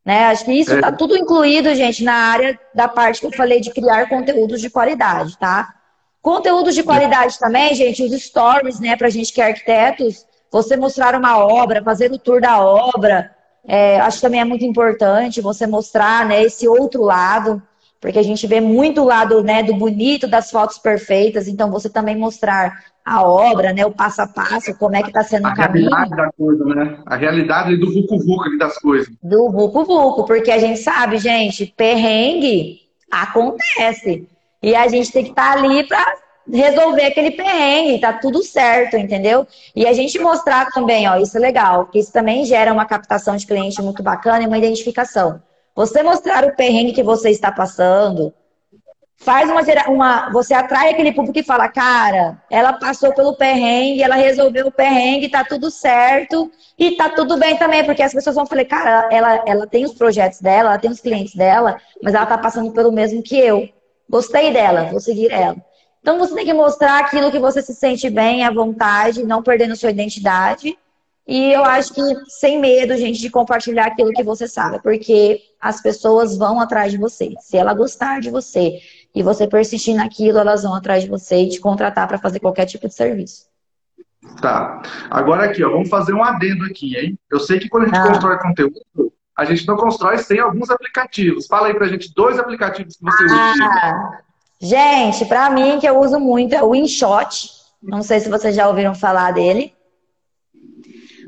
Né? 0.04 0.24
Acho 0.26 0.44
que 0.44 0.52
isso 0.52 0.74
está 0.74 0.88
é. 0.88 0.92
tudo 0.92 1.16
incluído, 1.16 1.74
gente, 1.74 2.02
na 2.02 2.14
área 2.14 2.58
da 2.74 2.88
parte 2.88 3.20
que 3.20 3.26
eu 3.26 3.32
falei 3.32 3.60
de 3.60 3.70
criar 3.70 4.08
conteúdos 4.08 4.60
de 4.60 4.70
qualidade, 4.70 5.38
tá? 5.38 5.74
Conteúdos 6.22 6.74
de 6.74 6.82
qualidade 6.82 7.38
também, 7.38 7.74
gente, 7.74 8.02
os 8.02 8.22
stories, 8.22 8.80
né, 8.80 8.96
pra 8.96 9.08
gente 9.08 9.32
que 9.32 9.40
é 9.40 9.46
arquitetos, 9.46 10.26
você 10.50 10.76
mostrar 10.76 11.14
uma 11.14 11.38
obra, 11.38 11.82
fazer 11.82 12.10
o 12.10 12.18
tour 12.18 12.40
da 12.40 12.60
obra, 12.60 13.30
é, 13.66 14.00
acho 14.00 14.18
que 14.18 14.22
também 14.22 14.40
é 14.40 14.44
muito 14.44 14.64
importante 14.64 15.40
você 15.40 15.66
mostrar 15.66 16.26
né, 16.26 16.42
esse 16.42 16.66
outro 16.66 17.02
lado, 17.02 17.62
porque 18.00 18.18
a 18.18 18.22
gente 18.22 18.46
vê 18.46 18.60
muito 18.60 19.02
o 19.02 19.04
lado 19.04 19.42
né, 19.42 19.62
do 19.62 19.74
bonito, 19.74 20.26
das 20.26 20.50
fotos 20.50 20.78
perfeitas, 20.78 21.48
então 21.48 21.70
você 21.70 21.90
também 21.90 22.16
mostrar 22.16 22.84
a 23.04 23.22
obra, 23.22 23.72
né, 23.72 23.84
o 23.84 23.90
passo 23.90 24.22
a 24.22 24.26
passo, 24.26 24.76
como 24.78 24.96
é 24.96 25.02
que 25.02 25.08
está 25.08 25.22
sendo 25.22 25.46
a 25.46 25.52
o 25.52 25.54
caminho. 25.54 25.92
A 25.92 25.98
realidade 25.98 26.16
da 26.16 26.32
coisa, 26.32 26.64
né? 26.64 26.98
A 27.06 27.16
realidade 27.16 27.76
do 27.76 27.92
vucu-vucu 27.92 28.58
das 28.58 28.78
coisas. 28.78 29.08
Do 29.22 29.50
vucu-vucu, 29.50 30.24
porque 30.24 30.50
a 30.50 30.58
gente 30.58 30.78
sabe, 30.80 31.18
gente, 31.18 31.72
perrengue 31.76 32.88
acontece. 33.10 34.28
E 34.62 34.74
a 34.74 34.88
gente 34.88 35.12
tem 35.12 35.24
que 35.24 35.30
estar 35.30 35.54
tá 35.54 35.58
ali 35.58 35.86
para 35.86 36.16
resolver 36.52 37.04
aquele 37.04 37.32
perrengue, 37.32 38.00
tá 38.00 38.12
tudo 38.12 38.42
certo, 38.42 38.96
entendeu? 38.96 39.46
E 39.74 39.86
a 39.86 39.92
gente 39.92 40.18
mostrar 40.18 40.70
também, 40.70 41.08
ó, 41.08 41.16
isso 41.16 41.36
é 41.36 41.40
legal, 41.40 41.86
que 41.86 41.98
isso 41.98 42.12
também 42.12 42.44
gera 42.44 42.72
uma 42.72 42.86
captação 42.86 43.36
de 43.36 43.46
cliente 43.46 43.80
muito 43.82 44.02
bacana 44.02 44.42
e 44.42 44.46
uma 44.46 44.58
identificação. 44.58 45.42
Você 45.74 46.02
mostrar 46.02 46.44
o 46.44 46.56
perrengue 46.56 46.92
que 46.92 47.02
você 47.02 47.30
está 47.30 47.52
passando, 47.52 48.32
faz 49.18 49.50
uma, 49.50 49.62
uma 49.88 50.30
você 50.30 50.54
atrai 50.54 50.90
aquele 50.90 51.12
público 51.12 51.34
que 51.34 51.42
fala, 51.42 51.68
cara, 51.68 52.40
ela 52.50 52.72
passou 52.72 53.12
pelo 53.12 53.36
perrengue, 53.36 54.02
ela 54.02 54.14
resolveu 54.14 54.68
o 54.68 54.72
perrengue, 54.72 55.28
tá 55.28 55.44
tudo 55.44 55.70
certo 55.70 56.50
e 56.78 56.92
tá 56.92 57.08
tudo 57.10 57.36
bem 57.36 57.56
também, 57.56 57.84
porque 57.84 58.02
as 58.02 58.12
pessoas 58.12 58.36
vão 58.36 58.46
falar, 58.46 58.64
cara, 58.64 59.08
ela, 59.10 59.44
ela 59.46 59.66
tem 59.66 59.84
os 59.84 59.92
projetos 59.92 60.40
dela, 60.40 60.70
ela 60.70 60.78
tem 60.78 60.90
os 60.90 61.00
clientes 61.00 61.34
dela, 61.34 61.80
mas 62.02 62.14
ela 62.14 62.26
tá 62.26 62.38
passando 62.38 62.72
pelo 62.72 62.92
mesmo 62.92 63.22
que 63.22 63.38
eu. 63.38 63.68
Gostei 64.08 64.52
dela, 64.52 64.84
vou 64.84 65.00
seguir 65.00 65.30
ela. 65.30 65.56
Então 66.00 66.18
você 66.18 66.34
tem 66.34 66.44
que 66.44 66.52
mostrar 66.52 66.98
aquilo 66.98 67.30
que 67.30 67.38
você 67.38 67.60
se 67.60 67.74
sente 67.74 68.08
bem, 68.08 68.44
à 68.44 68.50
vontade, 68.50 69.24
não 69.24 69.42
perdendo 69.42 69.76
sua 69.76 69.90
identidade. 69.90 70.76
E 71.26 71.52
eu 71.52 71.62
acho 71.62 71.92
que 71.92 72.00
sem 72.28 72.58
medo, 72.58 72.96
gente, 72.96 73.20
de 73.20 73.28
compartilhar 73.28 73.86
aquilo 73.86 74.12
que 74.12 74.22
você 74.22 74.48
sabe, 74.48 74.80
porque 74.82 75.42
as 75.60 75.82
pessoas 75.82 76.36
vão 76.38 76.58
atrás 76.58 76.90
de 76.90 76.96
você. 76.96 77.34
Se 77.40 77.58
ela 77.58 77.74
gostar 77.74 78.20
de 78.20 78.30
você 78.30 78.80
e 79.14 79.22
você 79.22 79.46
persistir 79.46 79.94
naquilo, 79.94 80.38
elas 80.38 80.62
vão 80.62 80.74
atrás 80.74 81.02
de 81.02 81.10
você 81.10 81.42
e 81.42 81.50
te 81.50 81.60
contratar 81.60 82.08
para 82.08 82.16
fazer 82.16 82.40
qualquer 82.40 82.64
tipo 82.64 82.88
de 82.88 82.94
serviço. 82.94 83.46
Tá. 84.40 84.80
Agora 85.10 85.44
aqui, 85.44 85.62
ó, 85.62 85.70
vamos 85.70 85.90
fazer 85.90 86.14
um 86.14 86.24
adendo 86.24 86.64
aqui, 86.64 86.96
hein? 86.96 87.18
Eu 87.30 87.40
sei 87.40 87.58
que 87.58 87.68
quando 87.68 87.84
a 87.84 87.86
gente 87.88 87.98
ah. 87.98 88.06
constrói 88.08 88.38
conteúdo, 88.38 89.12
a 89.36 89.44
gente 89.44 89.66
não 89.66 89.76
constrói 89.76 90.16
sem 90.18 90.40
alguns 90.40 90.70
aplicativos. 90.70 91.46
Fala 91.46 91.68
aí 91.68 91.74
pra 91.74 91.88
gente 91.88 92.12
dois 92.14 92.38
aplicativos 92.38 92.96
que 92.96 93.04
você 93.04 93.24
ah. 93.30 93.52
usa. 93.52 94.27
Gente, 94.60 95.24
para 95.26 95.48
mim, 95.50 95.78
que 95.78 95.88
eu 95.88 95.98
uso 96.00 96.18
muito 96.18 96.54
é 96.54 96.62
o 96.62 96.74
InShot. 96.74 97.50
Não 97.82 98.02
sei 98.02 98.18
se 98.20 98.28
vocês 98.28 98.54
já 98.54 98.68
ouviram 98.68 98.94
falar 98.94 99.32
dele. 99.32 99.72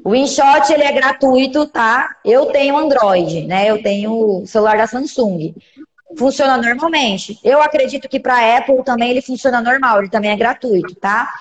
O 0.04 0.14
InShot, 0.14 0.72
ele 0.72 0.82
é 0.82 0.92
gratuito, 0.92 1.66
tá? 1.66 2.16
Eu 2.24 2.46
tenho 2.46 2.76
Android, 2.76 3.46
né? 3.46 3.70
Eu 3.70 3.82
tenho 3.82 4.42
o 4.42 4.46
celular 4.46 4.76
da 4.76 4.86
Samsung. 4.86 5.54
Funciona 6.18 6.56
normalmente. 6.56 7.38
Eu 7.44 7.62
acredito 7.62 8.08
que 8.08 8.18
para 8.18 8.56
Apple 8.58 8.82
também 8.82 9.10
ele 9.10 9.22
funciona 9.22 9.60
normal, 9.60 10.00
ele 10.00 10.10
também 10.10 10.30
é 10.30 10.36
gratuito, 10.36 10.94
tá? 10.96 11.32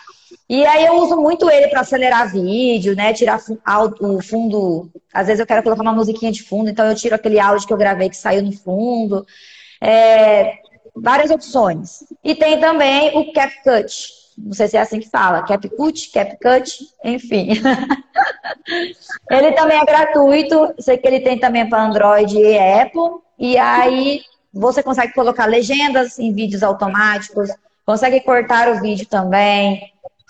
E 0.47 0.63
aí 0.65 0.85
eu 0.85 0.95
uso 0.95 1.15
muito 1.15 1.49
ele 1.49 1.69
para 1.69 1.81
acelerar 1.81 2.31
vídeo, 2.31 2.95
né? 2.95 3.13
Tirar 3.13 3.39
o 4.01 4.21
fundo. 4.21 4.91
Às 5.11 5.27
vezes 5.27 5.39
eu 5.39 5.47
quero 5.47 5.63
colocar 5.63 5.81
uma 5.81 5.93
musiquinha 5.93 6.31
de 6.31 6.43
fundo, 6.43 6.69
então 6.69 6.85
eu 6.85 6.95
tiro 6.95 7.15
aquele 7.15 7.39
áudio 7.39 7.65
que 7.65 7.73
eu 7.73 7.77
gravei 7.77 8.09
que 8.09 8.17
saiu 8.17 8.43
no 8.43 8.51
fundo. 8.51 9.25
É, 9.81 10.59
várias 10.95 11.31
opções. 11.31 12.03
E 12.23 12.35
tem 12.35 12.59
também 12.59 13.17
o 13.17 13.31
CapCut. 13.31 14.19
Não 14.37 14.53
sei 14.53 14.67
se 14.69 14.77
é 14.77 14.81
assim 14.81 14.99
que 14.99 15.09
fala, 15.09 15.43
CapCut, 15.43 16.11
CapCut, 16.11 16.71
enfim. 17.03 17.49
ele 19.29 19.51
também 19.51 19.79
é 19.79 19.85
gratuito, 19.85 20.73
sei 20.79 20.97
que 20.97 21.07
ele 21.07 21.19
tem 21.19 21.37
também 21.37 21.67
para 21.67 21.83
Android 21.83 22.37
e 22.37 22.57
Apple. 22.57 23.21
E 23.37 23.57
aí 23.57 24.21
você 24.53 24.81
consegue 24.81 25.13
colocar 25.13 25.45
legendas 25.45 26.17
em 26.19 26.33
vídeos 26.33 26.63
automáticos, 26.63 27.49
consegue 27.85 28.21
cortar 28.21 28.69
o 28.69 28.79
vídeo 28.79 29.05
também. 29.07 29.81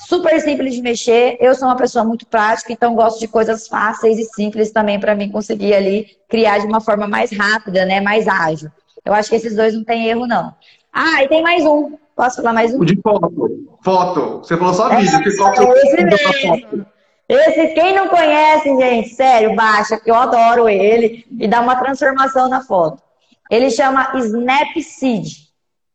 Super 0.07 0.39
simples 0.39 0.73
de 0.73 0.81
mexer. 0.81 1.37
Eu 1.39 1.53
sou 1.53 1.67
uma 1.67 1.75
pessoa 1.75 2.05
muito 2.05 2.25
prática, 2.25 2.71
então 2.71 2.95
gosto 2.95 3.19
de 3.19 3.27
coisas 3.27 3.67
fáceis 3.67 4.17
e 4.17 4.23
simples 4.23 4.71
também 4.71 4.99
para 4.99 5.13
mim 5.13 5.29
conseguir 5.29 5.73
ali 5.73 6.07
criar 6.29 6.59
de 6.59 6.67
uma 6.67 6.79
forma 6.79 7.07
mais 7.07 7.31
rápida, 7.31 7.85
né? 7.85 7.99
Mais 7.99 8.27
ágil. 8.27 8.71
Eu 9.05 9.13
acho 9.13 9.29
que 9.29 9.35
esses 9.35 9.55
dois 9.55 9.73
não 9.73 9.83
tem 9.83 10.07
erro, 10.07 10.27
não. 10.27 10.53
Ah, 10.91 11.23
e 11.23 11.27
tem 11.27 11.41
mais 11.41 11.65
um. 11.65 11.97
Posso 12.15 12.37
falar 12.37 12.53
mais 12.53 12.73
um? 12.73 12.79
O 12.79 12.85
de 12.85 13.01
foto. 13.01 13.67
Foto. 13.81 14.39
Você 14.39 14.57
falou 14.57 14.73
só 14.73 14.89
vídeo. 14.89 15.15
É, 15.15 15.23
que 15.23 15.31
foto 15.31 15.61
é 15.61 15.71
esse 15.71 16.03
mesmo. 16.03 16.85
Esse, 17.29 17.67
quem 17.75 17.95
não 17.95 18.07
conhece, 18.07 18.75
gente, 18.75 19.09
sério, 19.09 19.55
baixa, 19.55 19.99
que 19.99 20.09
eu 20.09 20.15
adoro 20.15 20.67
ele 20.67 21.25
e 21.29 21.47
dá 21.47 21.61
uma 21.61 21.75
transformação 21.75 22.49
na 22.49 22.61
foto. 22.61 23.03
Ele 23.51 23.69
chama 23.69 24.11
Snapseed. 24.15 25.47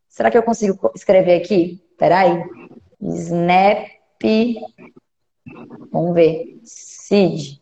Será 0.09 0.31
que 0.31 0.39
eu 0.39 0.45
consigo 0.45 0.91
escrever 0.95 1.41
aqui? 1.41 1.83
Peraí. 1.99 2.41
Snap. 3.01 3.89
Vamos 5.91 6.15
ver. 6.15 6.61
Seed. 6.63 7.59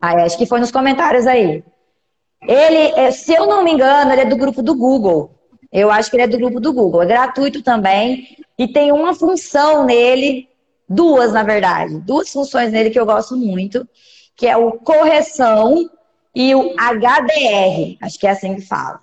Ah, 0.00 0.24
acho 0.24 0.36
que 0.36 0.46
foi 0.46 0.60
nos 0.60 0.70
comentários 0.70 1.26
aí. 1.26 1.62
Ele, 2.42 3.12
se 3.12 3.34
eu 3.34 3.46
não 3.46 3.64
me 3.64 3.72
engano, 3.72 4.12
ele 4.12 4.22
é 4.22 4.24
do 4.24 4.36
grupo 4.36 4.62
do 4.62 4.74
Google. 4.74 5.34
Eu 5.72 5.90
acho 5.90 6.10
que 6.10 6.16
ele 6.16 6.24
é 6.24 6.28
do 6.28 6.38
grupo 6.38 6.60
do 6.60 6.72
Google. 6.72 7.02
É 7.02 7.06
gratuito 7.06 7.62
também. 7.62 8.36
E 8.58 8.66
tem 8.66 8.92
uma 8.92 9.14
função 9.14 9.84
nele, 9.84 10.48
duas, 10.88 11.32
na 11.32 11.42
verdade, 11.42 12.00
duas 12.00 12.30
funções 12.30 12.72
nele 12.72 12.90
que 12.90 12.98
eu 12.98 13.06
gosto 13.06 13.36
muito, 13.36 13.86
que 14.36 14.46
é 14.46 14.56
o 14.56 14.72
correção 14.72 15.88
e 16.34 16.54
o 16.54 16.74
HDR. 16.74 17.96
Acho 18.02 18.18
que 18.18 18.26
é 18.26 18.30
assim 18.30 18.54
que 18.56 18.62
fala. 18.62 19.00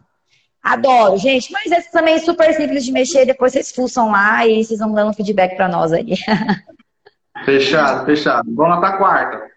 Adoro, 0.63 1.17
gente. 1.17 1.52
Mas 1.52 1.71
esse 1.71 1.91
também 1.91 2.15
é 2.15 2.19
super 2.19 2.52
simples 2.54 2.84
de 2.84 2.91
mexer. 2.91 3.26
Depois 3.26 3.54
vocês 3.54 3.71
fuçam 3.71 4.12
lá 4.12 4.48
e 4.48 4.63
vocês 4.63 4.80
vão 4.80 4.91
dando 4.91 5.13
feedback 5.13 5.56
para 5.56 5.67
nós 5.67 5.93
aí. 5.93 6.15
Fechado, 7.45 8.06
fechado. 8.06 8.50
Vamos 8.56 8.76
lá 8.76 8.80
para 8.80 8.98
quarta. 8.98 9.55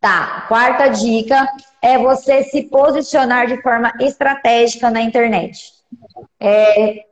Tá, 0.00 0.46
quarta 0.48 0.88
dica 0.88 1.46
é 1.82 1.98
você 1.98 2.42
se 2.44 2.62
posicionar 2.62 3.46
de 3.46 3.60
forma 3.60 3.92
estratégica 4.00 4.90
na 4.90 5.02
internet. 5.02 5.72
É, 6.40 7.04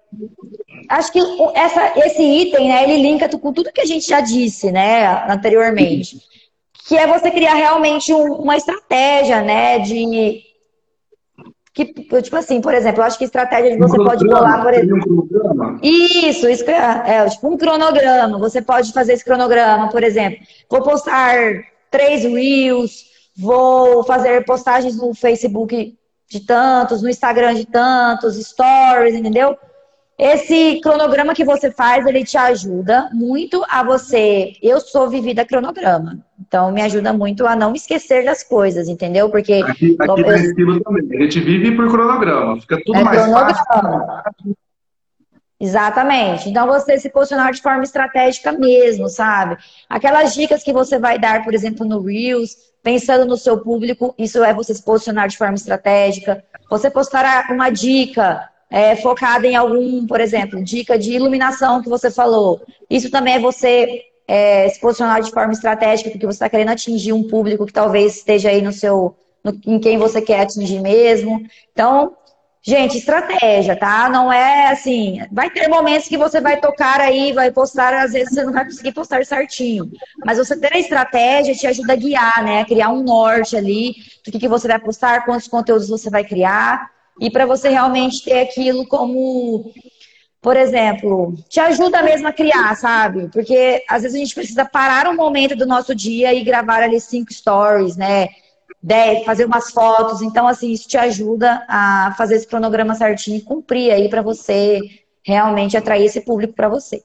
acho 0.88 1.12
que 1.12 1.20
essa, 1.54 1.98
esse 1.98 2.22
item, 2.22 2.68
né, 2.68 2.84
ele 2.84 3.02
linka 3.02 3.28
com 3.28 3.52
tudo 3.52 3.72
que 3.72 3.82
a 3.82 3.86
gente 3.86 4.06
já 4.06 4.20
disse, 4.20 4.72
né, 4.72 5.06
anteriormente. 5.28 6.18
Que 6.88 6.96
é 6.96 7.06
você 7.06 7.30
criar 7.30 7.54
realmente 7.54 8.12
um, 8.14 8.32
uma 8.36 8.56
estratégia, 8.56 9.42
né, 9.42 9.80
de... 9.80 10.42
Que, 11.74 11.84
tipo 12.22 12.36
assim, 12.36 12.60
por 12.60 12.72
exemplo, 12.72 13.02
eu 13.02 13.06
acho 13.06 13.18
que 13.18 13.24
estratégia 13.24 13.70
de 13.70 13.78
você 13.78 14.00
um 14.00 14.04
pode 14.04 14.26
colar, 14.26 14.62
por 14.62 14.72
exemplo... 14.72 15.28
Um 15.30 15.78
isso, 15.82 16.48
isso 16.48 16.68
é, 16.68 17.02
é, 17.06 17.28
tipo 17.28 17.48
um 17.48 17.56
cronograma. 17.56 18.38
Você 18.38 18.62
pode 18.62 18.92
fazer 18.92 19.12
esse 19.12 19.24
cronograma, 19.24 19.88
por 19.88 20.02
exemplo. 20.02 20.38
Vou 20.68 20.82
postar 20.82 21.36
três 21.90 22.24
reels, 22.24 23.04
vou 23.36 24.02
fazer 24.04 24.44
postagens 24.44 24.96
no 24.96 25.14
Facebook 25.14 25.96
de 26.28 26.40
tantos, 26.40 27.02
no 27.02 27.08
Instagram 27.08 27.54
de 27.54 27.66
tantos, 27.66 28.36
stories, 28.36 29.14
entendeu? 29.14 29.56
Esse 30.18 30.80
cronograma 30.82 31.32
que 31.32 31.44
você 31.44 31.70
faz, 31.70 32.04
ele 32.04 32.24
te 32.24 32.36
ajuda 32.36 33.08
muito 33.12 33.64
a 33.68 33.84
você. 33.84 34.52
Eu 34.60 34.80
sou 34.80 35.08
vivida 35.08 35.44
cronograma, 35.44 36.18
então 36.40 36.72
me 36.72 36.82
ajuda 36.82 37.12
muito 37.12 37.46
a 37.46 37.54
não 37.54 37.72
esquecer 37.72 38.24
das 38.24 38.42
coisas, 38.42 38.88
entendeu? 38.88 39.30
Porque 39.30 39.54
aqui, 39.54 39.96
aqui 39.98 40.20
eu... 40.20 40.34
estilo 40.34 40.80
também. 40.80 41.18
A 41.18 41.22
gente 41.22 41.38
vive 41.38 41.76
por 41.76 41.88
cronograma, 41.88 42.60
fica 42.60 42.82
tudo 42.84 42.98
é 42.98 43.04
mais 43.04 43.22
cronograma. 43.22 43.56
fácil. 43.56 44.56
Exatamente. 45.60 46.48
Então 46.48 46.66
você 46.66 46.98
se 46.98 47.10
posicionar 47.10 47.52
de 47.52 47.60
forma 47.60 47.82
estratégica 47.82 48.52
mesmo, 48.52 49.08
sabe? 49.08 49.56
Aquelas 49.88 50.34
dicas 50.34 50.62
que 50.62 50.72
você 50.72 50.98
vai 50.98 51.18
dar, 51.18 51.44
por 51.44 51.52
exemplo, 51.52 51.84
no 51.84 52.00
Reels, 52.00 52.56
pensando 52.82 53.26
no 53.26 53.36
seu 53.36 53.58
público, 53.58 54.14
isso 54.16 54.42
é 54.44 54.54
você 54.54 54.72
se 54.72 54.82
posicionar 54.82 55.28
de 55.28 55.36
forma 55.36 55.56
estratégica. 55.56 56.44
Você 56.70 56.88
postar 56.88 57.50
uma 57.50 57.70
dica 57.70 58.48
é, 58.70 58.94
focada 58.96 59.46
em 59.46 59.56
algum, 59.56 60.06
por 60.06 60.20
exemplo, 60.20 60.62
dica 60.62 60.98
de 60.98 61.12
iluminação 61.12 61.82
que 61.82 61.88
você 61.88 62.10
falou. 62.10 62.60
Isso 62.88 63.10
também 63.10 63.34
é 63.34 63.40
você 63.40 64.02
é, 64.28 64.68
se 64.68 64.78
posicionar 64.78 65.22
de 65.22 65.30
forma 65.30 65.52
estratégica, 65.52 66.10
porque 66.10 66.26
você 66.26 66.36
está 66.36 66.48
querendo 66.48 66.70
atingir 66.70 67.12
um 67.12 67.26
público 67.26 67.66
que 67.66 67.72
talvez 67.72 68.18
esteja 68.18 68.50
aí 68.50 68.62
no 68.62 68.72
seu, 68.72 69.16
no, 69.42 69.58
em 69.66 69.80
quem 69.80 69.98
você 69.98 70.20
quer 70.20 70.42
atingir 70.42 70.80
mesmo. 70.80 71.40
Então, 71.72 72.14
Gente, 72.68 72.98
estratégia, 72.98 73.74
tá? 73.74 74.10
Não 74.10 74.30
é 74.30 74.66
assim. 74.66 75.20
Vai 75.32 75.48
ter 75.48 75.68
momentos 75.68 76.06
que 76.06 76.18
você 76.18 76.38
vai 76.38 76.60
tocar 76.60 77.00
aí, 77.00 77.32
vai 77.32 77.50
postar, 77.50 77.94
às 77.94 78.12
vezes 78.12 78.34
você 78.34 78.44
não 78.44 78.52
vai 78.52 78.62
conseguir 78.66 78.92
postar 78.92 79.24
certinho. 79.24 79.90
Mas 80.22 80.36
você 80.36 80.54
ter 80.54 80.74
a 80.74 80.78
estratégia 80.78 81.54
te 81.54 81.66
ajuda 81.66 81.94
a 81.94 81.96
guiar, 81.96 82.44
né? 82.44 82.66
Criar 82.66 82.90
um 82.90 83.02
norte 83.02 83.56
ali 83.56 83.94
do 84.22 84.30
que, 84.30 84.38
que 84.38 84.46
você 84.46 84.68
vai 84.68 84.78
postar, 84.78 85.24
quantos 85.24 85.48
conteúdos 85.48 85.88
você 85.88 86.10
vai 86.10 86.22
criar. 86.22 86.90
E 87.18 87.30
para 87.30 87.46
você 87.46 87.70
realmente 87.70 88.22
ter 88.22 88.40
aquilo 88.40 88.86
como, 88.86 89.72
por 90.42 90.54
exemplo, 90.54 91.38
te 91.48 91.60
ajuda 91.60 92.02
mesmo 92.02 92.28
a 92.28 92.34
criar, 92.34 92.76
sabe? 92.76 93.30
Porque 93.32 93.82
às 93.88 94.02
vezes 94.02 94.14
a 94.14 94.18
gente 94.18 94.34
precisa 94.34 94.66
parar 94.66 95.08
um 95.08 95.16
momento 95.16 95.56
do 95.56 95.64
nosso 95.64 95.94
dia 95.94 96.34
e 96.34 96.44
gravar 96.44 96.82
ali 96.82 97.00
cinco 97.00 97.32
stories, 97.32 97.96
né? 97.96 98.28
Fazer 99.24 99.44
umas 99.44 99.70
fotos. 99.70 100.22
Então, 100.22 100.46
assim, 100.46 100.72
isso 100.72 100.88
te 100.88 100.96
ajuda 100.96 101.64
a 101.68 102.14
fazer 102.16 102.36
esse 102.36 102.46
cronograma 102.46 102.94
certinho 102.94 103.38
e 103.38 103.42
cumprir 103.42 103.90
aí 103.90 104.08
para 104.08 104.22
você 104.22 104.80
realmente 105.24 105.76
atrair 105.76 106.04
esse 106.04 106.20
público 106.20 106.54
para 106.54 106.68
você. 106.68 107.02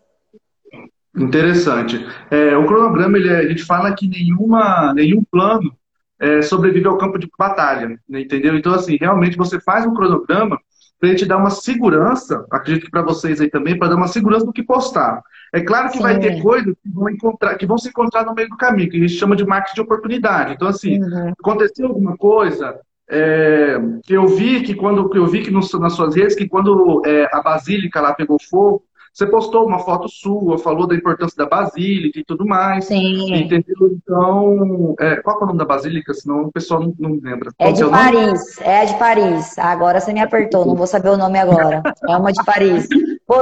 Interessante. 1.15 2.03
É, 2.31 2.57
o 2.57 2.65
cronograma, 2.65 3.17
ele 3.17 3.29
é, 3.29 3.37
a 3.39 3.47
gente 3.47 3.63
fala 3.63 3.93
que 3.93 4.07
nenhuma, 4.07 4.93
nenhum 4.93 5.23
plano 5.23 5.75
é, 6.19 6.41
sobrevive 6.41 6.87
ao 6.87 6.97
campo 6.97 7.19
de 7.19 7.29
batalha, 7.37 7.99
né, 8.09 8.21
entendeu? 8.21 8.55
Então, 8.55 8.73
assim, 8.73 8.97
realmente 8.99 9.37
você 9.37 9.59
faz 9.59 9.85
um 9.85 9.93
cronograma 9.93 10.59
para 10.99 11.09
ele 11.09 11.17
te 11.17 11.25
dar 11.25 11.37
uma 11.37 11.49
segurança, 11.49 12.45
acredito 12.49 12.85
que 12.85 12.91
para 12.91 13.01
vocês 13.01 13.41
aí 13.41 13.49
também, 13.49 13.77
para 13.77 13.89
dar 13.89 13.95
uma 13.95 14.07
segurança 14.07 14.45
do 14.45 14.53
que 14.53 14.63
postar. 14.63 15.21
É 15.53 15.61
claro 15.61 15.89
que 15.89 15.97
Sim. 15.97 16.03
vai 16.03 16.19
ter 16.19 16.41
coisas 16.41 16.73
que 16.81 16.89
vão, 16.89 17.07
encontrar, 17.09 17.55
que 17.55 17.65
vão 17.65 17.77
se 17.77 17.89
encontrar 17.89 18.25
no 18.25 18.33
meio 18.33 18.49
do 18.49 18.57
caminho, 18.57 18.89
que 18.89 18.97
a 18.97 19.01
gente 19.01 19.13
chama 19.13 19.35
de 19.35 19.45
marketing 19.45 19.75
de 19.75 19.81
oportunidade. 19.81 20.53
Então, 20.53 20.67
assim, 20.67 20.99
uhum. 20.99 21.31
aconteceu 21.39 21.87
alguma 21.87 22.17
coisa, 22.17 22.79
é, 23.07 23.79
eu 24.09 24.27
vi 24.27 24.63
que 24.63 24.73
quando 24.73 25.11
eu 25.13 25.27
vi 25.27 25.43
que 25.43 25.51
nas 25.51 25.93
suas 25.93 26.15
redes 26.15 26.35
que 26.35 26.47
quando 26.47 27.03
é, 27.05 27.29
a 27.31 27.41
basílica 27.41 28.01
lá 28.01 28.13
pegou 28.13 28.37
fogo, 28.49 28.83
você 29.13 29.27
postou 29.27 29.67
uma 29.67 29.77
foto 29.77 30.09
sua, 30.09 30.57
falou 30.57 30.87
da 30.87 30.95
importância 30.95 31.37
da 31.37 31.45
Basílica 31.45 32.19
e 32.19 32.25
tudo 32.25 32.47
mais. 32.47 32.85
Sim. 32.85 33.31
Entendeu? 33.31 33.91
Então, 33.91 34.95
é, 34.99 35.17
qual 35.17 35.39
é 35.39 35.43
o 35.43 35.45
nome 35.45 35.59
da 35.59 35.65
Basílica? 35.65 36.15
Senão 36.15 36.45
o 36.45 36.51
pessoal 36.51 36.81
não, 36.81 36.95
não 36.97 37.19
lembra. 37.21 37.51
É 37.59 37.71
de 37.71 37.87
Paris, 37.87 38.59
é 38.59 38.85
de 38.85 38.97
Paris. 38.97 39.55
Agora 39.59 39.99
você 39.99 40.11
me 40.11 40.19
apertou, 40.19 40.65
não 40.65 40.75
vou 40.75 40.87
saber 40.87 41.09
o 41.09 41.17
nome 41.17 41.37
agora. 41.37 41.83
É 42.09 42.17
uma 42.17 42.33
de 42.33 42.43
Paris. 42.43 42.87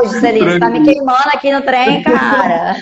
Juscelino, 0.03 0.51
você 0.51 0.59
tá 0.59 0.69
me 0.69 0.83
queimando 0.83 1.29
aqui 1.33 1.51
no 1.51 1.61
trem, 1.61 2.03
cara. 2.03 2.75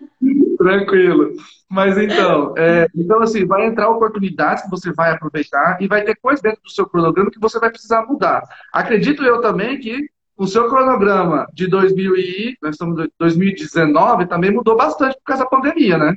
Tranquilo. 0.56 1.32
Mas 1.68 1.98
então, 1.98 2.54
é, 2.56 2.86
então 2.94 3.20
assim, 3.20 3.44
vai 3.44 3.66
entrar 3.66 3.90
oportunidades 3.90 4.62
que 4.62 4.70
você 4.70 4.92
vai 4.92 5.10
aproveitar 5.10 5.78
e 5.80 5.88
vai 5.88 6.02
ter 6.02 6.16
coisas 6.16 6.40
dentro 6.40 6.62
do 6.62 6.70
seu 6.70 6.86
cronograma 6.86 7.30
que 7.30 7.40
você 7.40 7.58
vai 7.58 7.70
precisar 7.70 8.06
mudar. 8.06 8.42
Acredito 8.72 9.24
eu 9.24 9.40
também 9.40 9.78
que 9.78 10.08
o 10.36 10.46
seu 10.46 10.68
cronograma 10.68 11.46
de 11.52 11.66
2000 11.68 12.16
e, 12.16 12.56
nós 12.62 12.74
estamos 12.74 13.08
2019 13.18 14.26
também 14.26 14.52
mudou 14.52 14.76
bastante 14.76 15.16
por 15.16 15.24
causa 15.24 15.44
da 15.44 15.50
pandemia, 15.50 15.98
né? 15.98 16.16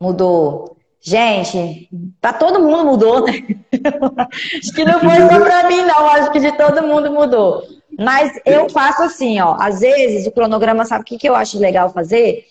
Mudou. 0.00 0.76
Gente, 1.00 1.88
para 2.20 2.32
todo 2.32 2.60
mundo 2.60 2.84
mudou, 2.84 3.24
né? 3.24 3.32
acho 4.58 4.72
que 4.72 4.84
não 4.84 5.00
foi 5.00 5.16
só 5.16 5.40
para 5.40 5.68
mim, 5.68 5.82
não. 5.82 6.06
Acho 6.08 6.30
que 6.32 6.40
de 6.40 6.52
todo 6.52 6.82
mundo 6.82 7.10
mudou. 7.10 7.62
Mas 7.98 8.38
eu 8.46 8.70
faço 8.70 9.02
assim, 9.02 9.40
ó. 9.40 9.56
Às 9.58 9.80
vezes 9.80 10.26
o 10.26 10.30
cronograma, 10.30 10.84
sabe 10.84 11.02
o 11.02 11.04
que, 11.04 11.18
que 11.18 11.28
eu 11.28 11.34
acho 11.34 11.58
legal 11.58 11.92
fazer? 11.92 12.46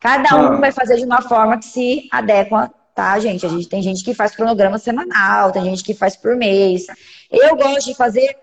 Cada 0.00 0.36
um 0.36 0.54
ah. 0.54 0.56
vai 0.56 0.72
fazer 0.72 0.96
de 0.96 1.04
uma 1.04 1.22
forma 1.22 1.56
que 1.58 1.66
se 1.66 2.08
adequa, 2.10 2.70
tá, 2.94 3.18
gente? 3.20 3.46
A 3.46 3.48
gente 3.48 3.68
tem 3.68 3.80
gente 3.80 4.02
que 4.02 4.12
faz 4.12 4.34
cronograma 4.34 4.78
semanal, 4.78 5.52
tem 5.52 5.64
gente 5.64 5.84
que 5.84 5.94
faz 5.94 6.16
por 6.16 6.34
mês. 6.34 6.86
Eu 7.30 7.54
gosto 7.54 7.86
de 7.86 7.94
fazer 7.94 8.36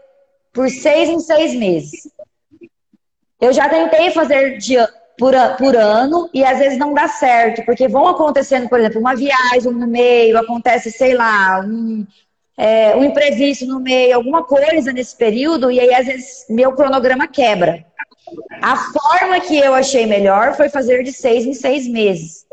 por 0.53 0.69
seis 0.69 1.09
em 1.09 1.19
seis 1.19 1.53
meses. 1.53 2.09
Eu 3.41 3.51
já 3.51 3.67
tentei 3.67 4.11
fazer 4.11 4.57
dia, 4.57 4.87
por, 5.17 5.33
por 5.57 5.75
ano 5.75 6.29
e 6.33 6.43
às 6.43 6.59
vezes 6.59 6.77
não 6.77 6.93
dá 6.93 7.07
certo, 7.07 7.65
porque 7.65 7.87
vão 7.87 8.07
acontecendo, 8.07 8.69
por 8.69 8.79
exemplo, 8.79 8.99
uma 8.99 9.15
viagem 9.15 9.71
no 9.71 9.87
meio, 9.87 10.37
acontece, 10.37 10.91
sei 10.91 11.13
lá, 11.13 11.61
um, 11.61 12.05
é, 12.57 12.95
um 12.95 13.03
imprevisto 13.03 13.65
no 13.65 13.79
meio, 13.79 14.15
alguma 14.15 14.43
coisa 14.43 14.93
nesse 14.93 15.15
período, 15.15 15.69
e 15.69 15.79
aí 15.79 15.93
às 15.93 16.05
vezes 16.05 16.45
meu 16.49 16.71
cronograma 16.73 17.27
quebra. 17.27 17.85
A 18.61 18.75
forma 18.75 19.39
que 19.41 19.57
eu 19.57 19.73
achei 19.73 20.05
melhor 20.05 20.55
foi 20.55 20.69
fazer 20.69 21.03
de 21.03 21.11
seis 21.11 21.45
em 21.45 21.53
seis 21.53 21.87
meses. 21.87 22.45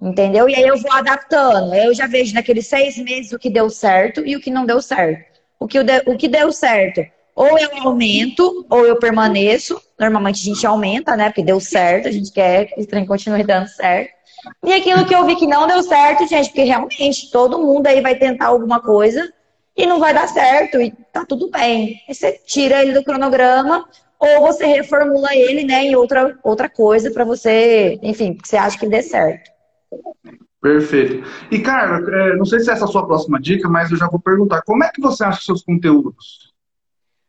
Entendeu? 0.00 0.48
E 0.48 0.54
aí 0.54 0.62
eu 0.62 0.78
vou 0.78 0.92
adaptando. 0.92 1.74
Eu 1.74 1.92
já 1.92 2.06
vejo 2.06 2.34
naqueles 2.34 2.66
seis 2.66 2.96
meses 2.96 3.32
o 3.32 3.38
que 3.38 3.50
deu 3.50 3.68
certo 3.68 4.24
e 4.24 4.34
o 4.34 4.40
que 4.40 4.50
não 4.50 4.64
deu 4.64 4.80
certo. 4.80 5.40
O 5.58 5.66
que, 5.66 5.78
o 5.78 6.16
que 6.16 6.26
deu 6.26 6.50
certo? 6.52 7.04
Ou 7.34 7.58
eu 7.58 7.70
aumento, 7.82 8.66
ou 8.70 8.86
eu 8.86 8.98
permaneço. 8.98 9.80
Normalmente 9.98 10.40
a 10.40 10.54
gente 10.54 10.66
aumenta, 10.66 11.16
né? 11.16 11.26
Porque 11.26 11.44
deu 11.44 11.60
certo, 11.60 12.08
a 12.08 12.10
gente 12.10 12.32
quer 12.32 12.66
que 12.66 12.80
o 12.80 12.86
trem 12.86 13.04
continue 13.04 13.44
dando 13.44 13.68
certo. 13.68 14.10
E 14.64 14.72
aquilo 14.72 15.04
que 15.04 15.14
eu 15.14 15.26
vi 15.26 15.36
que 15.36 15.46
não 15.46 15.66
deu 15.66 15.82
certo, 15.82 16.26
gente, 16.26 16.48
porque 16.48 16.62
realmente 16.62 17.30
todo 17.30 17.58
mundo 17.58 17.86
aí 17.86 18.00
vai 18.00 18.14
tentar 18.14 18.46
alguma 18.46 18.80
coisa 18.80 19.30
e 19.80 19.86
não 19.86 19.98
vai 19.98 20.12
dar 20.12 20.28
certo, 20.28 20.80
e 20.80 20.90
tá 21.12 21.24
tudo 21.24 21.50
bem. 21.50 22.00
Aí 22.08 22.14
você 22.14 22.32
tira 22.44 22.82
ele 22.82 22.92
do 22.92 23.02
cronograma, 23.04 23.88
ou 24.18 24.40
você 24.40 24.66
reformula 24.66 25.34
ele, 25.34 25.64
né, 25.64 25.84
em 25.84 25.96
outra, 25.96 26.38
outra 26.42 26.68
coisa 26.68 27.10
para 27.10 27.24
você, 27.24 27.98
enfim, 28.02 28.34
que 28.34 28.46
você 28.46 28.56
acha 28.56 28.78
que 28.78 28.86
dê 28.86 29.02
certo. 29.02 29.50
Perfeito. 30.60 31.26
E, 31.50 31.58
cara, 31.60 31.98
é, 31.98 32.36
não 32.36 32.44
sei 32.44 32.60
se 32.60 32.70
essa 32.70 32.84
é 32.84 32.84
a 32.84 32.88
sua 32.88 33.06
próxima 33.06 33.40
dica, 33.40 33.66
mas 33.66 33.90
eu 33.90 33.96
já 33.96 34.06
vou 34.08 34.20
perguntar, 34.20 34.62
como 34.62 34.84
é 34.84 34.90
que 34.90 35.00
você 35.00 35.24
acha 35.24 35.42
seus 35.42 35.62
conteúdos? 35.62 36.52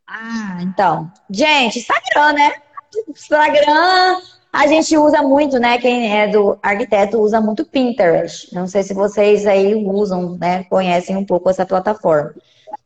Ah, 0.05 0.57
então. 0.61 1.09
Gente, 1.29 1.79
Instagram, 1.79 2.33
né? 2.33 2.53
Instagram, 3.07 4.19
a 4.51 4.67
gente 4.67 4.97
usa 4.97 5.21
muito, 5.21 5.57
né? 5.57 5.77
Quem 5.77 6.19
é 6.19 6.27
do 6.27 6.57
arquiteto 6.61 7.19
usa 7.19 7.39
muito 7.39 7.65
Pinterest. 7.65 8.53
Não 8.53 8.67
sei 8.67 8.83
se 8.83 8.93
vocês 8.93 9.47
aí 9.47 9.73
usam, 9.75 10.37
né? 10.37 10.65
Conhecem 10.65 11.15
um 11.15 11.25
pouco 11.25 11.49
essa 11.49 11.65
plataforma. 11.65 12.33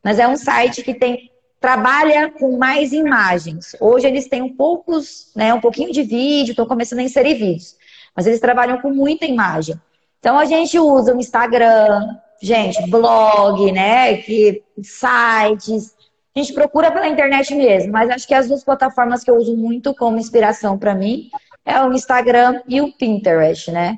Mas 0.03 0.19
é 0.19 0.27
um 0.27 0.37
site 0.37 0.83
que 0.83 0.93
tem 0.93 1.31
trabalha 1.59 2.29
com 2.29 2.57
mais 2.57 2.93
imagens. 2.93 3.75
Hoje 3.79 4.05
eles 4.05 4.27
têm 4.27 4.43
um 4.43 4.55
poucos, 4.55 5.31
né, 5.35 5.51
um 5.51 5.59
pouquinho 5.59 5.91
de 5.91 6.03
vídeo, 6.03 6.51
estão 6.51 6.67
começando 6.67 6.99
a 6.99 7.03
inserir 7.03 7.33
vídeos, 7.33 7.75
mas 8.15 8.27
eles 8.27 8.39
trabalham 8.39 8.79
com 8.79 8.91
muita 8.91 9.25
imagem. 9.25 9.73
Então 10.19 10.37
a 10.37 10.45
gente 10.45 10.77
usa 10.77 11.15
o 11.15 11.19
Instagram, 11.19 12.17
gente, 12.39 12.87
blog, 12.87 13.71
né, 13.71 14.17
que 14.17 14.61
sites. 14.83 15.95
A 16.35 16.39
gente 16.39 16.53
procura 16.53 16.91
pela 16.91 17.07
internet 17.07 17.55
mesmo, 17.55 17.91
mas 17.91 18.11
acho 18.11 18.27
que 18.27 18.35
as 18.35 18.47
duas 18.47 18.63
plataformas 18.63 19.23
que 19.23 19.31
eu 19.31 19.35
uso 19.35 19.57
muito 19.57 19.95
como 19.95 20.19
inspiração 20.19 20.77
para 20.77 20.93
mim 20.93 21.31
é 21.65 21.81
o 21.81 21.91
Instagram 21.91 22.61
e 22.67 22.79
o 22.81 22.93
Pinterest, 22.93 23.71
né? 23.71 23.97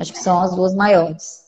Acho 0.00 0.12
que 0.12 0.18
são 0.18 0.40
as 0.40 0.54
duas 0.54 0.74
maiores. 0.74 1.46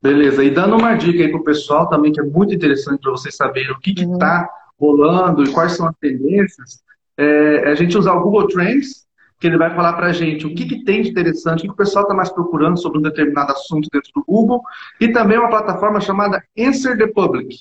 Beleza, 0.00 0.44
e 0.44 0.50
dando 0.50 0.76
uma 0.76 0.94
dica 0.94 1.24
aí 1.24 1.30
pro 1.30 1.42
pessoal 1.42 1.88
também, 1.88 2.12
que 2.12 2.20
é 2.20 2.24
muito 2.24 2.54
interessante 2.54 3.00
para 3.00 3.10
vocês 3.10 3.34
saberem 3.34 3.72
o 3.72 3.80
que 3.80 3.90
está 3.90 4.06
uhum. 4.06 4.18
Tá 4.18 4.48
rolando 4.78 5.42
e 5.42 5.52
quais 5.52 5.72
são 5.72 5.88
as 5.88 5.96
tendências, 5.96 6.80
é, 7.16 7.68
a 7.68 7.74
gente 7.74 7.98
usar 7.98 8.12
o 8.12 8.22
Google 8.22 8.46
Trends, 8.46 9.08
que 9.40 9.46
ele 9.48 9.58
vai 9.58 9.74
falar 9.74 9.94
para 9.94 10.06
a 10.06 10.12
gente 10.12 10.46
o 10.46 10.54
que, 10.54 10.66
que, 10.66 10.84
tem 10.84 11.02
de 11.02 11.10
interessante, 11.10 11.60
o 11.60 11.62
que, 11.62 11.70
o 11.70 11.76
pessoal 11.76 12.04
está 12.04 12.14
mais 12.14 12.30
procurando 12.30 12.78
sobre 12.78 12.98
um 12.98 13.02
determinado 13.02 13.52
assunto 13.52 13.88
dentro 13.92 14.10
do 14.14 14.24
Google, 14.24 14.62
e 15.00 15.08
também 15.08 15.36
uma 15.36 15.48
plataforma 15.48 16.00
chamada 16.00 16.42
Answer 16.56 16.96
the 16.96 17.08
Public. 17.08 17.56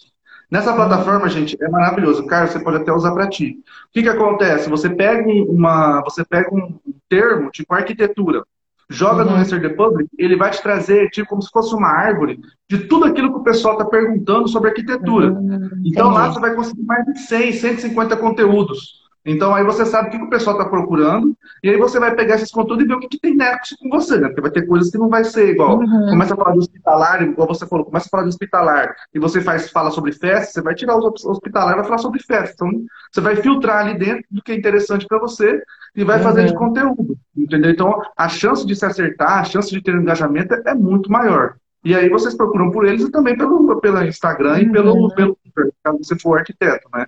Nessa 0.49 0.73
plataforma, 0.73 1.27
gente, 1.27 1.57
é 1.61 1.69
maravilhoso. 1.69 2.25
Carlos, 2.25 2.51
você 2.51 2.59
pode 2.59 2.77
até 2.77 2.91
usar 2.91 3.11
para 3.11 3.27
ti. 3.27 3.59
O 3.89 3.93
que, 3.93 4.01
que 4.01 4.09
acontece? 4.09 4.69
Você 4.69 4.89
pega, 4.89 5.27
uma, 5.29 6.01
você 6.01 6.23
pega 6.23 6.53
um 6.53 6.79
termo, 7.09 7.51
tipo 7.51 7.73
arquitetura, 7.73 8.43
joga 8.89 9.23
uhum. 9.23 9.31
no 9.31 9.35
Answer 9.35 9.61
the 9.61 9.69
Public, 9.69 10.09
ele 10.17 10.37
vai 10.37 10.49
te 10.49 10.61
trazer, 10.61 11.09
tipo, 11.09 11.27
como 11.27 11.41
se 11.41 11.49
fosse 11.51 11.75
uma 11.75 11.89
árvore, 11.89 12.39
de 12.69 12.79
tudo 12.79 13.05
aquilo 13.05 13.33
que 13.33 13.39
o 13.39 13.43
pessoal 13.43 13.73
está 13.73 13.85
perguntando 13.85 14.47
sobre 14.47 14.69
arquitetura. 14.69 15.31
Uhum. 15.31 15.81
Então 15.85 16.09
lá 16.09 16.31
você 16.31 16.39
vai 16.39 16.55
conseguir 16.55 16.83
mais 16.83 17.05
de 17.05 17.19
100, 17.19 17.53
150 17.53 18.15
conteúdos. 18.17 19.06
Então 19.27 19.53
aí 19.53 19.61
você 19.61 19.85
sabe 19.85 20.07
o 20.07 20.11
que 20.11 20.23
o 20.23 20.29
pessoal 20.29 20.57
está 20.57 20.69
procurando, 20.69 21.35
e 21.61 21.69
aí 21.69 21.77
você 21.77 21.99
vai 21.99 22.15
pegar 22.15 22.35
esses 22.35 22.49
conteúdos 22.49 22.85
e 22.85 22.87
ver 22.87 22.93
o 22.93 22.99
que, 23.01 23.09
que 23.09 23.19
tem 23.19 23.35
nexo 23.35 23.75
com 23.77 23.89
você, 23.89 24.17
né? 24.17 24.27
Porque 24.29 24.39
vai 24.39 24.51
ter 24.51 24.65
coisas 24.65 24.89
que 24.89 24.97
não 24.97 25.09
vai 25.09 25.25
ser 25.25 25.49
igual. 25.49 25.79
Uhum. 25.79 26.09
Começa 26.09 26.33
a 26.33 26.37
falar 26.37 26.53
de 26.53 26.59
hospitalar, 26.59 27.21
igual 27.21 27.45
você 27.45 27.67
falou, 27.67 27.83
começa 27.83 28.07
a 28.07 28.09
falar 28.09 28.23
de 28.23 28.29
hospitalar, 28.29 28.95
e 29.13 29.19
você 29.19 29.41
faz, 29.41 29.69
fala 29.69 29.91
sobre 29.91 30.13
festa, 30.13 30.53
você 30.53 30.61
vai 30.61 30.73
tirar 30.73 30.97
os 30.97 31.25
hospitalar 31.25 31.73
e 31.73 31.75
vai 31.75 31.83
falar 31.83 31.97
sobre 31.97 32.23
festa. 32.23 32.53
Então 32.53 32.85
você 33.11 33.19
vai 33.19 33.35
filtrar 33.35 33.85
ali 33.85 33.99
dentro 33.99 34.23
do 34.31 34.41
que 34.41 34.53
é 34.53 34.55
interessante 34.55 35.05
para 35.05 35.19
você 35.19 35.61
e 35.93 36.05
vai 36.05 36.19
uhum. 36.19 36.23
fazer 36.23 36.45
de 36.45 36.55
conteúdo. 36.55 37.17
Entendeu? 37.35 37.71
Então 37.71 38.01
a 38.15 38.29
chance 38.29 38.65
de 38.65 38.77
se 38.77 38.85
acertar, 38.85 39.39
a 39.39 39.43
chance 39.43 39.69
de 39.69 39.81
ter 39.81 39.93
um 39.93 40.01
engajamento 40.01 40.53
é 40.53 40.73
muito 40.73 41.11
maior. 41.11 41.55
E 41.83 41.93
aí 41.93 42.07
vocês 42.07 42.33
procuram 42.33 42.71
por 42.71 42.85
eles 42.85 43.03
e 43.03 43.11
também 43.11 43.37
pelo, 43.37 43.79
pelo 43.81 44.03
Instagram 44.03 44.53
uhum. 44.53 44.59
e 44.59 44.71
pelo, 44.71 45.15
pelo, 45.15 45.37
caso 45.83 45.97
você 46.01 46.17
for 46.17 46.37
arquiteto, 46.37 46.87
né? 46.93 47.07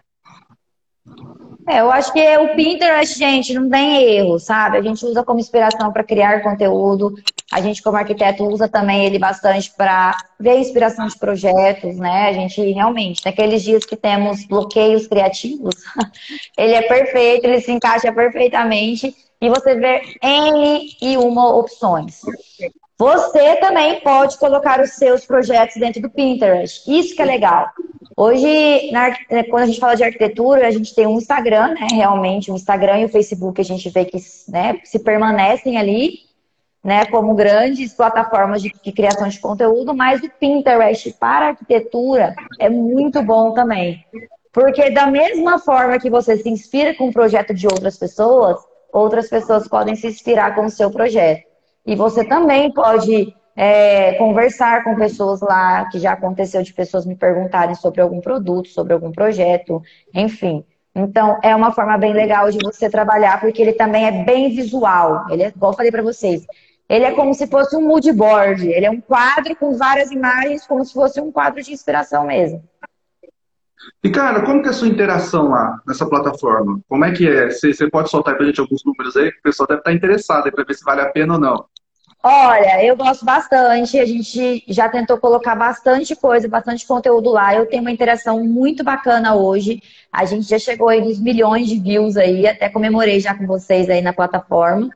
É, 1.69 1.81
eu 1.81 1.91
acho 1.91 2.11
que 2.11 2.37
o 2.39 2.55
Pinterest, 2.55 3.15
gente, 3.15 3.53
não 3.53 3.69
tem 3.69 4.01
erro, 4.01 4.39
sabe? 4.39 4.77
A 4.77 4.81
gente 4.81 5.05
usa 5.05 5.23
como 5.23 5.39
inspiração 5.39 5.93
para 5.93 6.03
criar 6.03 6.41
conteúdo. 6.41 7.13
A 7.51 7.61
gente, 7.61 7.83
como 7.83 7.95
arquiteto, 7.95 8.43
usa 8.43 8.67
também 8.67 9.05
ele 9.05 9.19
bastante 9.19 9.71
para 9.77 10.17
ver 10.39 10.57
inspiração 10.57 11.05
de 11.05 11.15
projetos, 11.15 11.95
né? 11.97 12.29
A 12.29 12.33
gente 12.33 12.59
realmente, 12.71 13.21
naqueles 13.23 13.61
dias 13.61 13.85
que 13.85 13.95
temos 13.95 14.47
bloqueios 14.47 15.05
criativos, 15.05 15.75
ele 16.57 16.73
é 16.73 16.81
perfeito, 16.81 17.45
ele 17.45 17.61
se 17.61 17.71
encaixa 17.71 18.11
perfeitamente 18.11 19.15
e 19.39 19.47
você 19.47 19.75
vê 19.75 20.01
N 20.23 20.89
e 20.99 21.17
uma 21.17 21.53
opções. 21.53 22.21
Você 22.99 23.55
também 23.55 24.01
pode 24.01 24.37
colocar 24.37 24.81
os 24.81 24.91
seus 24.91 25.25
projetos 25.25 25.77
dentro 25.77 26.01
do 26.01 26.09
Pinterest. 26.09 26.83
Isso 26.85 27.15
que 27.15 27.21
é 27.21 27.25
legal. 27.25 27.69
Hoje, 28.15 28.91
na, 28.91 29.15
né, 29.31 29.43
quando 29.43 29.63
a 29.63 29.65
gente 29.67 29.79
fala 29.79 29.95
de 29.95 30.03
arquitetura, 30.03 30.67
a 30.67 30.71
gente 30.71 30.93
tem 30.93 31.07
um 31.07 31.17
Instagram, 31.17 31.75
né? 31.75 31.87
Realmente, 31.93 32.51
o 32.51 32.55
Instagram 32.55 32.99
e 32.99 33.05
o 33.05 33.09
Facebook 33.09 33.61
a 33.61 33.63
gente 33.63 33.89
vê 33.89 34.03
que 34.03 34.17
né, 34.49 34.81
se 34.83 34.99
permanecem 34.99 35.77
ali, 35.77 36.19
né? 36.83 37.05
Como 37.05 37.33
grandes 37.35 37.93
plataformas 37.93 38.61
de, 38.61 38.69
de 38.83 38.91
criação 38.91 39.29
de 39.29 39.39
conteúdo, 39.39 39.93
mas 39.95 40.21
o 40.21 40.29
Pinterest 40.29 41.13
para 41.13 41.47
arquitetura 41.47 42.35
é 42.59 42.69
muito 42.69 43.21
bom 43.23 43.53
também. 43.53 44.03
Porque 44.51 44.89
da 44.89 45.07
mesma 45.07 45.57
forma 45.57 45.99
que 45.99 46.09
você 46.09 46.35
se 46.35 46.49
inspira 46.49 46.93
com 46.95 47.07
o 47.07 47.13
projeto 47.13 47.53
de 47.53 47.65
outras 47.65 47.95
pessoas, 47.95 48.57
outras 48.91 49.29
pessoas 49.29 49.69
podem 49.69 49.95
se 49.95 50.07
inspirar 50.07 50.53
com 50.53 50.65
o 50.65 50.69
seu 50.69 50.91
projeto. 50.91 51.48
E 51.89 51.95
você 51.95 52.23
também 52.23 52.71
pode 52.71 53.33
é, 53.55 54.13
conversar 54.13 54.83
com 54.83 54.95
pessoas 54.95 55.41
lá, 55.41 55.85
que 55.85 55.97
já 55.97 56.11
aconteceu 56.11 56.61
de 56.61 56.71
pessoas 56.71 57.03
me 57.03 57.15
perguntarem 57.15 57.73
sobre 57.73 57.99
algum 57.99 58.21
produto, 58.21 58.69
sobre 58.69 58.93
algum 58.93 59.11
projeto, 59.11 59.81
enfim. 60.13 60.63
Então, 60.93 61.39
é 61.41 61.55
uma 61.55 61.71
forma 61.71 61.97
bem 61.97 62.13
legal 62.13 62.51
de 62.51 62.59
você 62.59 62.91
trabalhar, 62.91 63.41
porque 63.41 63.59
ele 63.59 63.73
também 63.73 64.05
é 64.05 64.23
bem 64.23 64.49
visual. 64.55 65.25
Ele 65.31 65.41
é, 65.41 65.47
igual 65.47 65.71
eu 65.71 65.75
falei 65.75 65.91
para 65.91 66.03
vocês, 66.03 66.45
ele 66.87 67.05
é 67.05 67.11
como 67.11 67.33
se 67.33 67.47
fosse 67.47 67.75
um 67.75 67.81
mood 67.81 68.11
board. 68.11 68.67
Ele 68.67 68.85
é 68.85 68.91
um 68.91 69.01
quadro 69.01 69.55
com 69.55 69.75
várias 69.75 70.11
imagens, 70.11 70.67
como 70.67 70.85
se 70.85 70.93
fosse 70.93 71.19
um 71.19 71.31
quadro 71.31 71.63
de 71.63 71.73
inspiração 71.73 72.27
mesmo. 72.27 72.63
E, 74.03 74.09
cara, 74.09 74.45
como 74.45 74.61
que 74.61 74.67
é 74.67 74.71
a 74.71 74.73
sua 74.73 74.87
interação 74.87 75.49
lá 75.49 75.81
nessa 75.87 76.05
plataforma? 76.05 76.79
Como 76.87 77.03
é 77.03 77.11
que 77.11 77.27
é? 77.27 77.49
Você, 77.49 77.89
pode 77.89 78.09
soltar 78.09 78.35
para 78.35 78.43
a 78.43 78.47
gente 78.47 78.59
alguns 78.59 78.83
números 78.85 79.17
aí, 79.17 79.31
que 79.31 79.39
o 79.39 79.43
pessoal 79.43 79.67
deve 79.67 79.79
estar 79.79 79.93
interessado 79.93 80.51
para 80.51 80.63
ver 80.63 80.73
se 80.73 80.83
vale 80.83 81.01
a 81.01 81.09
pena 81.09 81.33
ou 81.33 81.39
não. 81.39 81.65
Olha, 82.21 82.83
eu 82.83 82.97
gosto 82.97 83.23
bastante. 83.23 83.97
A 83.97 84.05
gente 84.05 84.63
já 84.67 84.89
tentou 84.89 85.17
colocar 85.17 85.55
bastante 85.55 86.15
coisa, 86.15 86.49
bastante 86.49 86.85
conteúdo 86.85 87.29
lá. 87.29 87.55
Eu 87.55 87.65
tenho 87.65 87.81
uma 87.81 87.91
interação 87.91 88.43
muito 88.43 88.83
bacana 88.83 89.35
hoje. 89.35 89.81
A 90.11 90.25
gente 90.25 90.49
já 90.49 90.57
chegou 90.57 90.89
aí 90.89 91.01
nos 91.01 91.19
milhões 91.19 91.67
de 91.67 91.79
views 91.79 92.17
aí, 92.17 92.47
até 92.47 92.67
comemorei 92.67 93.19
já 93.19 93.35
com 93.35 93.45
vocês 93.45 93.89
aí 93.89 94.01
na 94.01 94.11
plataforma. 94.11 94.89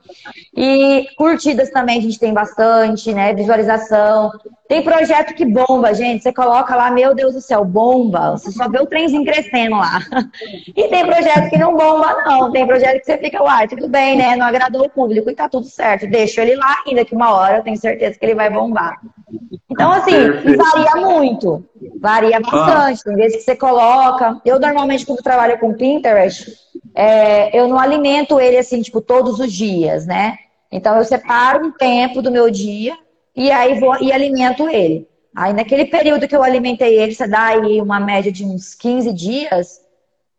E 0.55 1.07
curtidas 1.15 1.69
também 1.69 1.99
a 1.99 2.01
gente 2.01 2.19
tem 2.19 2.33
bastante, 2.33 3.13
né? 3.13 3.33
Visualização. 3.33 4.31
Tem 4.67 4.81
projeto 4.81 5.35
que 5.35 5.45
bomba, 5.45 5.93
gente. 5.93 6.23
Você 6.23 6.33
coloca 6.33 6.75
lá, 6.75 6.89
meu 6.89 7.13
Deus 7.13 7.35
do 7.35 7.41
céu, 7.41 7.63
bomba. 7.63 8.31
Você 8.31 8.51
só 8.51 8.67
vê 8.67 8.79
o 8.79 8.87
trenzinho 8.87 9.23
crescendo 9.23 9.75
lá. 9.75 9.99
E 10.75 10.87
tem 10.87 11.05
projeto 11.05 11.49
que 11.49 11.57
não 11.57 11.75
bomba, 11.75 12.23
não. 12.25 12.51
Tem 12.51 12.65
projeto 12.65 12.99
que 12.99 13.05
você 13.05 13.17
fica, 13.17 13.43
uai, 13.43 13.67
tudo 13.67 13.87
bem, 13.87 14.17
né? 14.17 14.35
Não 14.35 14.45
agradou 14.45 14.85
o 14.85 14.89
público 14.89 15.29
e 15.29 15.35
tá 15.35 15.47
tudo 15.47 15.67
certo. 15.67 16.07
Deixa 16.07 16.41
ele 16.41 16.55
lá, 16.55 16.77
ainda 16.87 17.05
que 17.05 17.15
uma 17.15 17.31
hora 17.31 17.57
eu 17.57 17.63
tenho 17.63 17.77
certeza 17.77 18.17
que 18.17 18.25
ele 18.25 18.33
vai 18.33 18.49
bombar. 18.49 18.99
Então, 19.69 19.91
assim, 19.91 20.13
varia 20.55 20.95
muito. 20.95 21.65
Varia 21.99 22.39
bastante. 22.39 23.01
Ah. 23.01 23.03
Tem 23.05 23.15
vezes 23.15 23.37
que 23.37 23.43
você 23.43 23.55
coloca. 23.55 24.41
Eu 24.45 24.59
normalmente, 24.59 25.02
quando 25.05 25.21
trabalho 25.21 25.59
com 25.59 25.73
Pinterest, 25.73 26.53
é, 26.95 27.57
eu 27.57 27.67
não 27.67 27.79
alimento 27.79 28.39
ele 28.39 28.57
assim, 28.57 28.81
tipo, 28.81 29.01
todos 29.01 29.39
os 29.39 29.51
dias, 29.51 30.05
né? 30.05 30.37
Então 30.71 30.97
eu 30.97 31.03
separo 31.03 31.67
um 31.67 31.71
tempo 31.71 32.21
do 32.21 32.31
meu 32.31 32.49
dia 32.49 32.97
e 33.35 33.51
aí 33.51 33.79
vou 33.79 33.95
e 34.01 34.11
alimento 34.11 34.67
ele. 34.69 35.07
Aí 35.35 35.53
naquele 35.53 35.85
período 35.85 36.27
que 36.27 36.35
eu 36.35 36.43
alimentei 36.43 36.99
ele, 36.99 37.13
você 37.13 37.27
dá 37.27 37.47
aí 37.47 37.81
uma 37.81 37.99
média 37.99 38.31
de 38.31 38.45
uns 38.45 38.75
15 38.75 39.13
dias, 39.13 39.81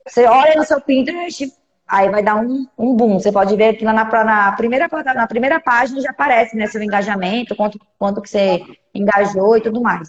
você 0.07 0.27
olha 0.27 0.55
no 0.55 0.65
seu 0.65 0.81
Pinterest, 0.81 1.53
aí 1.87 2.09
vai 2.11 2.23
dar 2.23 2.37
um, 2.37 2.67
um 2.79 2.95
boom. 2.95 3.19
Você 3.19 3.33
pode 3.33 3.57
ver 3.57 3.75
que 3.75 3.85
na, 3.85 3.93
na, 3.93 4.53
primeira, 4.53 4.89
na 5.15 5.27
primeira 5.27 5.61
página 5.61 6.01
já 6.01 6.11
aparece 6.11 6.57
né, 6.57 6.67
seu 6.67 6.83
engajamento, 6.83 7.57
quanto, 7.57 7.81
quanto 7.99 8.21
que 8.21 8.29
você 8.29 8.63
engajou 8.95 9.57
e 9.57 9.61
tudo 9.61 9.81
mais. 9.81 10.09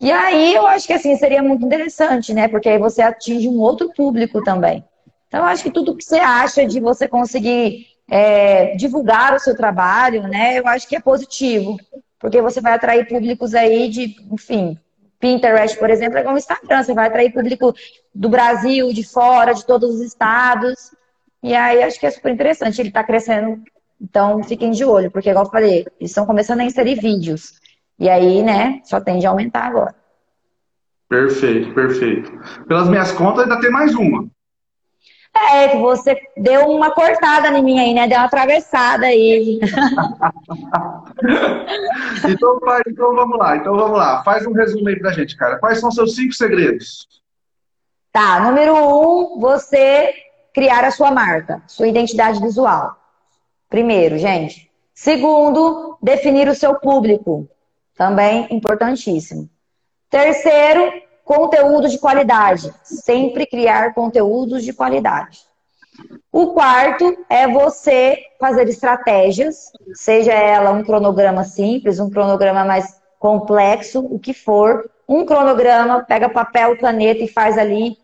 E 0.00 0.10
aí 0.10 0.54
eu 0.54 0.66
acho 0.66 0.86
que 0.86 0.94
assim 0.94 1.14
seria 1.16 1.42
muito 1.42 1.64
interessante, 1.64 2.32
né? 2.32 2.48
Porque 2.48 2.68
aí 2.68 2.78
você 2.78 3.02
atinge 3.02 3.46
um 3.48 3.60
outro 3.60 3.92
público 3.92 4.42
também. 4.42 4.82
Então, 5.28 5.40
eu 5.40 5.46
acho 5.46 5.62
que 5.62 5.70
tudo 5.70 5.96
que 5.96 6.02
você 6.02 6.18
acha 6.18 6.66
de 6.66 6.80
você 6.80 7.06
conseguir 7.06 7.86
é, 8.10 8.74
divulgar 8.74 9.34
o 9.34 9.38
seu 9.38 9.56
trabalho, 9.56 10.24
né? 10.26 10.58
Eu 10.58 10.66
acho 10.66 10.88
que 10.88 10.96
é 10.96 11.00
positivo. 11.00 11.76
Porque 12.18 12.42
você 12.42 12.60
vai 12.60 12.72
atrair 12.72 13.06
públicos 13.06 13.54
aí 13.54 13.88
de, 13.88 14.16
enfim, 14.32 14.76
Pinterest, 15.20 15.78
por 15.78 15.88
exemplo, 15.88 16.18
é 16.18 16.22
como 16.22 16.36
Instagram. 16.36 16.82
Você 16.82 16.94
vai 16.94 17.06
atrair 17.06 17.32
público 17.32 17.72
do 18.12 18.28
Brasil, 18.28 18.92
de 18.92 19.04
fora, 19.04 19.54
de 19.54 19.64
todos 19.64 19.94
os 19.94 20.00
estados. 20.00 20.92
E 21.42 21.54
aí 21.54 21.82
acho 21.82 22.00
que 22.00 22.06
é 22.06 22.10
super 22.10 22.32
interessante. 22.32 22.80
Ele 22.80 22.88
está 22.88 23.04
crescendo. 23.04 23.62
Então 24.00 24.42
fiquem 24.42 24.70
de 24.70 24.84
olho, 24.84 25.10
porque, 25.10 25.28
igual 25.28 25.44
eu 25.44 25.50
falei, 25.50 25.86
eles 26.00 26.10
estão 26.10 26.24
começando 26.24 26.60
a 26.60 26.64
inserir 26.64 26.98
vídeos. 26.98 27.59
E 28.00 28.08
aí, 28.08 28.42
né, 28.42 28.80
só 28.82 28.98
tende 28.98 29.26
a 29.26 29.30
aumentar 29.30 29.66
agora. 29.66 29.94
Perfeito, 31.06 31.74
perfeito. 31.74 32.32
Pelas 32.66 32.88
minhas 32.88 33.12
contas, 33.12 33.42
ainda 33.42 33.60
tem 33.60 33.70
mais 33.70 33.94
uma. 33.94 34.26
É, 35.52 35.68
que 35.68 35.76
você 35.76 36.18
deu 36.36 36.68
uma 36.68 36.90
cortada 36.92 37.46
em 37.48 37.62
mim 37.62 37.78
aí, 37.78 37.94
né? 37.94 38.08
Deu 38.08 38.18
uma 38.18 38.24
atravessada 38.24 39.06
aí. 39.06 39.60
então, 42.28 42.58
pai, 42.60 42.82
então 42.86 43.14
vamos 43.14 43.38
lá, 43.38 43.56
então 43.56 43.76
vamos 43.76 43.98
lá. 43.98 44.24
Faz 44.24 44.44
um 44.46 44.52
resumo 44.52 44.88
aí 44.88 44.98
pra 44.98 45.12
gente, 45.12 45.36
cara. 45.36 45.58
Quais 45.58 45.78
são 45.78 45.92
seus 45.92 46.16
cinco 46.16 46.32
segredos? 46.32 47.06
Tá, 48.12 48.40
número 48.40 48.74
um, 48.74 49.38
você 49.38 50.12
criar 50.52 50.84
a 50.84 50.90
sua 50.90 51.12
marca, 51.12 51.62
sua 51.66 51.86
identidade 51.86 52.40
visual. 52.40 52.96
Primeiro, 53.68 54.18
gente. 54.18 54.68
Segundo, 54.92 55.96
definir 56.02 56.48
o 56.48 56.54
seu 56.54 56.74
público. 56.74 57.48
Também 58.00 58.46
importantíssimo. 58.50 59.46
Terceiro, 60.08 60.90
conteúdo 61.22 61.86
de 61.86 61.98
qualidade. 61.98 62.72
Sempre 62.82 63.44
criar 63.44 63.92
conteúdos 63.92 64.64
de 64.64 64.72
qualidade. 64.72 65.40
O 66.32 66.54
quarto 66.54 67.14
é 67.28 67.46
você 67.46 68.16
fazer 68.40 68.66
estratégias, 68.70 69.70
seja 69.92 70.32
ela 70.32 70.70
um 70.70 70.82
cronograma 70.82 71.44
simples, 71.44 72.00
um 72.00 72.08
cronograma 72.08 72.64
mais 72.64 72.98
complexo, 73.18 74.00
o 74.00 74.18
que 74.18 74.32
for. 74.32 74.90
Um 75.06 75.26
cronograma, 75.26 76.02
pega 76.02 76.30
papel, 76.30 76.78
caneta 76.78 77.22
e 77.22 77.28
faz 77.28 77.58
ali 77.58 77.98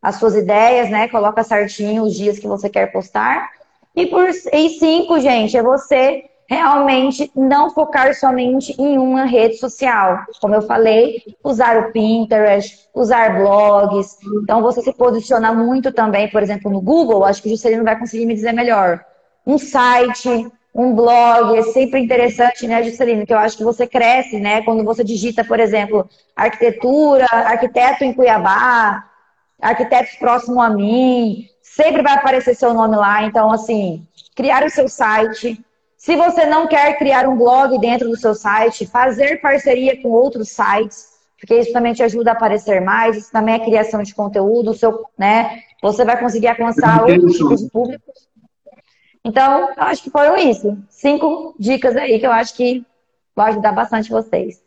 as 0.00 0.16
suas 0.16 0.34
ideias, 0.34 0.88
né? 0.88 1.08
Coloca 1.08 1.44
certinho 1.44 2.04
os 2.04 2.14
dias 2.14 2.38
que 2.38 2.48
você 2.48 2.70
quer 2.70 2.90
postar. 2.90 3.50
E 3.94 4.06
por 4.06 4.30
e 4.30 4.70
cinco, 4.78 5.20
gente, 5.20 5.58
é 5.58 5.62
você 5.62 6.24
realmente 6.48 7.30
não 7.34 7.70
focar 7.70 8.14
somente 8.14 8.74
em 8.80 8.98
uma 8.98 9.24
rede 9.24 9.56
social. 9.56 10.20
Como 10.40 10.54
eu 10.54 10.62
falei, 10.62 11.22
usar 11.42 11.78
o 11.78 11.92
Pinterest, 11.92 12.88
usar 12.94 13.38
blogs. 13.38 14.18
Então, 14.42 14.60
você 14.60 14.82
se 14.82 14.92
posiciona 14.92 15.52
muito 15.52 15.92
também, 15.92 16.30
por 16.30 16.42
exemplo, 16.42 16.70
no 16.70 16.80
Google, 16.80 17.24
acho 17.24 17.42
que 17.42 17.48
o 17.48 17.50
Juscelino 17.50 17.84
vai 17.84 17.98
conseguir 17.98 18.26
me 18.26 18.34
dizer 18.34 18.52
melhor. 18.52 19.04
Um 19.46 19.58
site, 19.58 20.50
um 20.74 20.94
blog, 20.94 21.58
é 21.58 21.62
sempre 21.62 22.00
interessante, 22.00 22.66
né, 22.66 22.82
Juscelino? 22.82 23.26
Que 23.26 23.34
eu 23.34 23.38
acho 23.38 23.56
que 23.56 23.64
você 23.64 23.86
cresce, 23.86 24.38
né? 24.38 24.62
Quando 24.62 24.84
você 24.84 25.04
digita, 25.04 25.44
por 25.44 25.60
exemplo, 25.60 26.08
arquitetura, 26.34 27.26
arquiteto 27.30 28.04
em 28.04 28.12
Cuiabá, 28.12 29.04
arquitetos 29.60 30.14
próximo 30.16 30.60
a 30.60 30.70
mim, 30.70 31.46
sempre 31.62 32.02
vai 32.02 32.14
aparecer 32.14 32.54
seu 32.54 32.72
nome 32.74 32.96
lá. 32.96 33.22
Então, 33.24 33.50
assim, 33.52 34.06
criar 34.34 34.64
o 34.64 34.70
seu 34.70 34.88
site, 34.88 35.62
se 36.02 36.16
você 36.16 36.44
não 36.46 36.66
quer 36.66 36.98
criar 36.98 37.28
um 37.28 37.36
blog 37.36 37.78
dentro 37.78 38.08
do 38.08 38.16
seu 38.16 38.34
site, 38.34 38.88
fazer 38.88 39.40
parceria 39.40 40.02
com 40.02 40.08
outros 40.08 40.48
sites, 40.48 41.06
porque 41.38 41.56
isso 41.56 41.72
também 41.72 41.92
te 41.92 42.02
ajuda 42.02 42.32
a 42.32 42.34
aparecer 42.34 42.80
mais, 42.80 43.16
isso 43.16 43.30
também 43.30 43.54
é 43.54 43.64
criação 43.64 44.02
de 44.02 44.12
conteúdo, 44.12 44.74
seu, 44.74 45.04
né? 45.16 45.60
Você 45.80 46.04
vai 46.04 46.18
conseguir 46.18 46.48
alcançar 46.48 47.04
outros 47.04 47.36
tipos 47.36 47.62
de 47.62 47.70
públicos. 47.70 48.28
Então, 49.24 49.68
eu 49.76 49.82
acho 49.84 50.02
que 50.02 50.10
foram 50.10 50.36
isso. 50.36 50.76
Cinco 50.88 51.54
dicas 51.56 51.94
aí 51.94 52.18
que 52.18 52.26
eu 52.26 52.32
acho 52.32 52.56
que 52.56 52.84
vai 53.36 53.50
ajudar 53.50 53.70
bastante 53.70 54.10
vocês. 54.10 54.60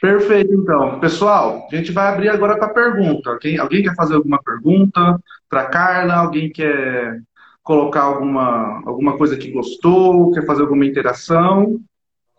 Perfeito, 0.00 0.54
então. 0.54 1.00
Pessoal, 1.00 1.68
a 1.70 1.76
gente 1.76 1.92
vai 1.92 2.06
abrir 2.06 2.30
agora 2.30 2.56
para 2.56 2.72
pergunta. 2.72 3.28
Alguém, 3.28 3.58
alguém 3.58 3.82
quer 3.82 3.94
fazer 3.94 4.14
alguma 4.14 4.42
pergunta 4.42 5.20
para 5.50 5.66
Carla? 5.66 6.14
Alguém 6.14 6.50
quer 6.50 7.20
colocar 7.62 8.02
alguma, 8.02 8.82
alguma 8.86 9.16
coisa 9.16 9.36
que 9.36 9.50
gostou, 9.50 10.32
quer 10.32 10.44
fazer 10.44 10.62
alguma 10.62 10.84
interação. 10.84 11.78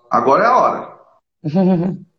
Agora 0.10 0.44
é 0.44 0.48
a 0.48 0.58
hora. 0.58 0.94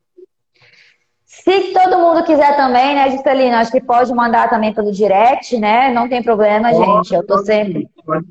Se 1.24 1.72
todo 1.72 1.98
mundo 1.98 2.24
quiser 2.24 2.56
também, 2.56 2.94
né, 2.94 3.10
Juscelino? 3.10 3.56
Acho 3.56 3.72
que 3.72 3.80
pode 3.80 4.14
mandar 4.14 4.48
também 4.48 4.72
pelo 4.72 4.92
direct, 4.92 5.58
né? 5.58 5.92
Não 5.92 6.08
tem 6.08 6.22
problema, 6.22 6.70
pode, 6.70 7.08
gente. 7.08 7.14
Eu 7.14 7.26
tô 7.26 7.38
sempre. 7.38 7.88
Pode, 8.06 8.24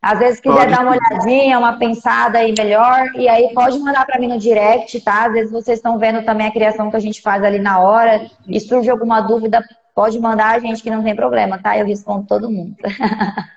Às 0.00 0.18
vezes 0.18 0.40
quiser 0.40 0.56
pode. 0.56 0.70
dar 0.70 0.82
uma 0.82 0.92
olhadinha, 0.92 1.58
uma 1.58 1.78
pensada 1.78 2.38
aí 2.38 2.54
melhor, 2.56 3.10
e 3.16 3.28
aí 3.28 3.52
pode 3.54 3.78
mandar 3.78 4.04
para 4.04 4.20
mim 4.20 4.28
no 4.28 4.38
direct, 4.38 5.00
tá? 5.00 5.24
Às 5.26 5.32
vezes 5.32 5.50
vocês 5.50 5.78
estão 5.78 5.98
vendo 5.98 6.24
também 6.24 6.46
a 6.46 6.52
criação 6.52 6.90
que 6.90 6.96
a 6.96 7.00
gente 7.00 7.22
faz 7.22 7.42
ali 7.42 7.58
na 7.58 7.80
hora 7.80 8.30
e 8.46 8.60
surge 8.60 8.90
alguma 8.90 9.22
dúvida, 9.22 9.64
Pode 9.94 10.18
mandar 10.18 10.56
a 10.56 10.58
gente 10.58 10.82
que 10.82 10.90
não 10.90 11.02
tem 11.02 11.14
problema, 11.14 11.58
tá? 11.58 11.78
Eu 11.78 11.86
respondo 11.86 12.26
todo 12.26 12.50
mundo. 12.50 12.76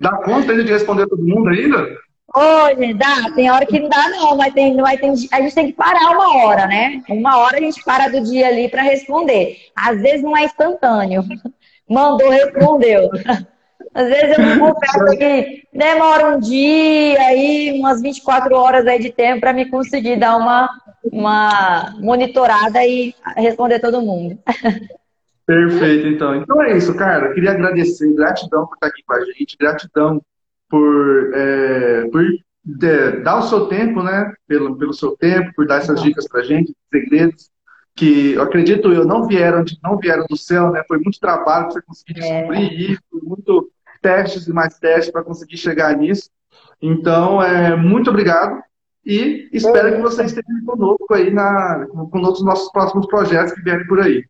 Dá 0.00 0.12
conta 0.18 0.52
ainda 0.52 0.62
de 0.62 0.72
responder 0.72 1.08
todo 1.08 1.24
mundo 1.24 1.48
ainda? 1.48 1.84
Hoje, 2.34 2.94
dá. 2.94 3.32
Tem 3.34 3.50
hora 3.50 3.66
que 3.66 3.80
não 3.80 3.88
dá, 3.88 4.08
não, 4.10 4.36
mas 4.36 4.52
tem, 4.54 4.76
mas 4.76 5.00
tem, 5.00 5.10
a 5.32 5.40
gente 5.40 5.54
tem 5.54 5.66
que 5.68 5.72
parar 5.72 6.10
uma 6.10 6.36
hora, 6.36 6.66
né? 6.66 7.02
Uma 7.08 7.38
hora 7.38 7.56
a 7.56 7.60
gente 7.60 7.82
para 7.82 8.08
do 8.08 8.22
dia 8.22 8.46
ali 8.46 8.68
para 8.68 8.82
responder. 8.82 9.56
Às 9.74 10.00
vezes 10.00 10.22
não 10.22 10.36
é 10.36 10.44
instantâneo. 10.44 11.24
Mandou, 11.88 12.28
respondeu. 12.30 13.10
Às 13.94 14.06
vezes 14.06 14.38
eu 14.38 14.58
confesso 14.60 15.18
que 15.18 15.64
demora 15.72 16.36
um 16.36 16.38
dia 16.38 17.18
aí, 17.20 17.72
umas 17.80 18.02
24 18.02 18.54
horas 18.54 18.86
aí 18.86 19.00
de 19.00 19.10
tempo 19.10 19.40
para 19.40 19.52
me 19.52 19.64
conseguir 19.64 20.16
dar 20.16 20.36
uma, 20.36 20.68
uma 21.10 21.94
monitorada 21.98 22.84
e 22.84 23.14
responder 23.36 23.80
todo 23.80 24.02
mundo. 24.02 24.38
Perfeito, 25.48 26.06
então. 26.08 26.34
Então 26.34 26.62
é 26.62 26.76
isso, 26.76 26.94
cara. 26.94 27.32
queria 27.32 27.52
agradecer, 27.52 28.12
gratidão 28.12 28.66
por 28.66 28.74
estar 28.74 28.88
aqui 28.88 29.02
com 29.02 29.14
a 29.14 29.24
gente, 29.24 29.56
gratidão 29.58 30.22
por, 30.68 31.32
é, 31.34 32.06
por 32.10 32.22
de, 32.62 33.12
dar 33.22 33.38
o 33.38 33.48
seu 33.48 33.66
tempo, 33.66 34.02
né? 34.02 34.30
Pelo, 34.46 34.76
pelo 34.76 34.92
seu 34.92 35.16
tempo, 35.16 35.50
por 35.56 35.66
dar 35.66 35.78
essas 35.78 36.02
dicas 36.02 36.28
pra 36.28 36.42
gente, 36.42 36.76
segredos 36.92 37.48
que 37.96 38.34
eu 38.34 38.42
acredito 38.42 38.92
eu 38.92 39.04
não 39.04 39.26
vieram 39.26 39.64
não 39.82 39.98
vieram 39.98 40.26
do 40.28 40.36
céu, 40.36 40.70
né? 40.70 40.82
Foi 40.86 40.98
muito 40.98 41.18
trabalho 41.18 41.64
para 41.64 41.72
você 41.72 41.82
conseguir 41.82 42.20
é. 42.20 42.20
descobrir 42.20 42.66
é. 42.66 42.92
isso, 42.92 43.02
muito 43.22 43.70
testes 44.02 44.46
e 44.46 44.52
mais 44.52 44.78
testes 44.78 45.10
para 45.10 45.24
conseguir 45.24 45.56
chegar 45.56 45.96
nisso. 45.96 46.28
Então, 46.80 47.42
é, 47.42 47.74
muito 47.74 48.10
obrigado 48.10 48.62
e 49.02 49.48
espero 49.50 49.96
que 49.96 50.02
vocês 50.02 50.30
estejam 50.30 50.64
conosco 50.66 51.14
aí 51.14 51.32
na, 51.32 51.86
com 51.88 52.20
os 52.20 52.44
nossos 52.44 52.70
próximos 52.70 53.06
projetos 53.06 53.54
que 53.54 53.62
vierem 53.62 53.86
por 53.86 53.98
aí. 53.98 54.22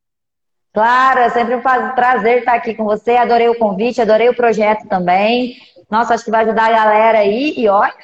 Claro, 0.72 1.20
é 1.20 1.31
sempre 1.31 1.54
um 1.57 1.62
prazer 1.62 2.38
estar 2.38 2.54
aqui 2.54 2.74
com 2.74 2.85
você. 2.85 3.16
Adorei 3.16 3.48
o 3.48 3.59
convite, 3.59 4.00
adorei 4.00 4.28
o 4.28 4.37
projeto 4.37 4.87
também. 4.88 5.57
Nossa, 5.90 6.14
acho 6.14 6.24
que 6.24 6.31
vai 6.31 6.44
ajudar 6.44 6.66
a 6.66 6.72
galera 6.72 7.18
aí. 7.18 7.54
E 7.57 7.68
olha, 7.68 7.94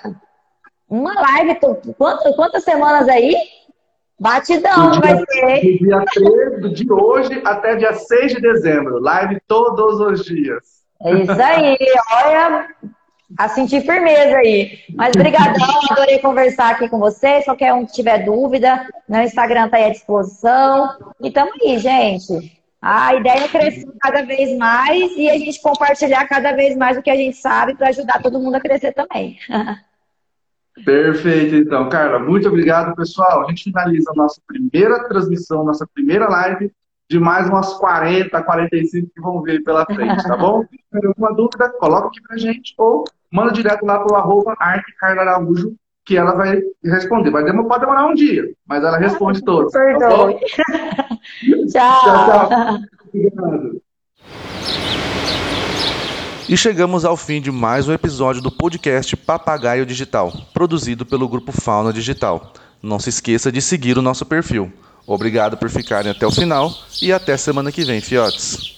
uma 0.88 1.14
live, 1.14 1.58
quantas, 1.96 2.34
quantas 2.34 2.64
semanas 2.64 3.08
aí? 3.08 3.36
Batidão 4.18 5.00
vai 5.00 5.18
ser. 5.26 5.60
Do 5.60 5.78
dia 5.78 6.04
13 6.14 6.68
de 6.70 6.92
hoje 6.92 7.42
até 7.44 7.76
dia 7.76 7.92
6 7.92 8.34
de 8.34 8.40
dezembro. 8.40 8.98
Live 8.98 9.40
todos 9.46 10.00
os 10.00 10.24
dias. 10.24 10.84
É 11.02 11.12
isso 11.12 11.42
aí. 11.42 11.76
Olha, 12.24 12.68
a 13.36 13.48
sentir 13.48 13.82
firmeza 13.82 14.36
aí. 14.36 14.78
Mas 14.94 15.12
brigadão, 15.12 15.80
adorei 15.90 16.18
conversar 16.18 16.72
aqui 16.72 16.88
com 16.88 16.98
vocês. 16.98 17.44
Qualquer 17.44 17.72
um 17.74 17.84
que 17.84 17.92
tiver 17.92 18.24
dúvida, 18.24 18.88
meu 19.08 19.22
Instagram 19.22 19.66
está 19.66 19.76
aí 19.76 19.84
à 19.84 19.90
disposição. 19.90 21.14
E 21.20 21.30
tamo 21.30 21.50
aí, 21.62 21.78
gente. 21.78 22.60
A 22.80 23.14
ideia 23.14 23.44
é 23.44 23.48
crescer 23.48 23.86
cada 24.00 24.22
vez 24.22 24.56
mais 24.58 25.16
e 25.16 25.30
a 25.30 25.38
gente 25.38 25.60
compartilhar 25.62 26.28
cada 26.28 26.52
vez 26.52 26.76
mais 26.76 26.98
o 26.98 27.02
que 27.02 27.10
a 27.10 27.16
gente 27.16 27.36
sabe 27.36 27.74
para 27.74 27.88
ajudar 27.88 28.22
todo 28.22 28.38
mundo 28.38 28.56
a 28.56 28.60
crescer 28.60 28.92
também. 28.92 29.38
Perfeito, 30.84 31.54
então, 31.54 31.88
Carla. 31.88 32.18
Muito 32.18 32.48
obrigado, 32.48 32.94
pessoal. 32.94 33.44
A 33.44 33.48
gente 33.48 33.64
finaliza 33.64 34.10
a 34.10 34.14
nossa 34.14 34.40
primeira 34.46 35.08
transmissão, 35.08 35.64
nossa 35.64 35.86
primeira 35.94 36.28
live 36.28 36.70
de 37.10 37.18
mais 37.18 37.48
umas 37.48 37.74
40, 37.74 38.42
45 38.42 39.10
que 39.14 39.20
vão 39.20 39.42
vir 39.42 39.62
pela 39.62 39.84
frente, 39.84 40.22
tá 40.24 40.36
bom? 40.36 40.62
Se 40.70 40.78
tiver 40.92 41.06
alguma 41.08 41.34
dúvida, 41.34 41.68
coloca 41.78 42.08
aqui 42.08 42.20
pra 42.22 42.36
gente 42.36 42.74
ou 42.78 43.04
manda 43.30 43.52
direto 43.52 43.84
lá 43.84 44.00
pro 44.00 44.16
arroba 44.16 44.54
Araújo, 44.58 45.74
que 46.04 46.16
ela 46.16 46.34
vai 46.34 46.60
responder. 46.82 47.30
Vai 47.30 47.44
demorar, 47.44 47.68
pode 47.68 47.80
demorar 47.80 48.06
um 48.06 48.14
dia, 48.14 48.44
mas 48.66 48.82
ela 48.82 48.98
responde 48.98 49.40
ah, 49.42 49.46
todos. 49.46 49.72
Perdoe. 49.72 50.34
Tá 50.34 51.08
tchau. 51.72 52.02
tchau, 52.02 52.48
tchau. 52.48 52.78
Obrigado. 53.08 53.82
E 56.46 56.58
chegamos 56.58 57.06
ao 57.06 57.16
fim 57.16 57.40
de 57.40 57.50
mais 57.50 57.88
um 57.88 57.92
episódio 57.94 58.42
do 58.42 58.50
podcast 58.50 59.16
Papagaio 59.16 59.86
Digital, 59.86 60.30
produzido 60.52 61.06
pelo 61.06 61.26
grupo 61.26 61.52
Fauna 61.52 61.90
Digital. 61.90 62.52
Não 62.82 62.98
se 62.98 63.08
esqueça 63.08 63.50
de 63.50 63.62
seguir 63.62 63.96
o 63.96 64.02
nosso 64.02 64.26
perfil. 64.26 64.70
Obrigado 65.06 65.56
por 65.56 65.68
ficarem 65.70 66.10
até 66.10 66.26
o 66.26 66.30
final 66.30 66.72
e 67.02 67.12
até 67.12 67.36
semana 67.36 67.70
que 67.70 67.84
vem, 67.84 68.00
fiotes. 68.00 68.73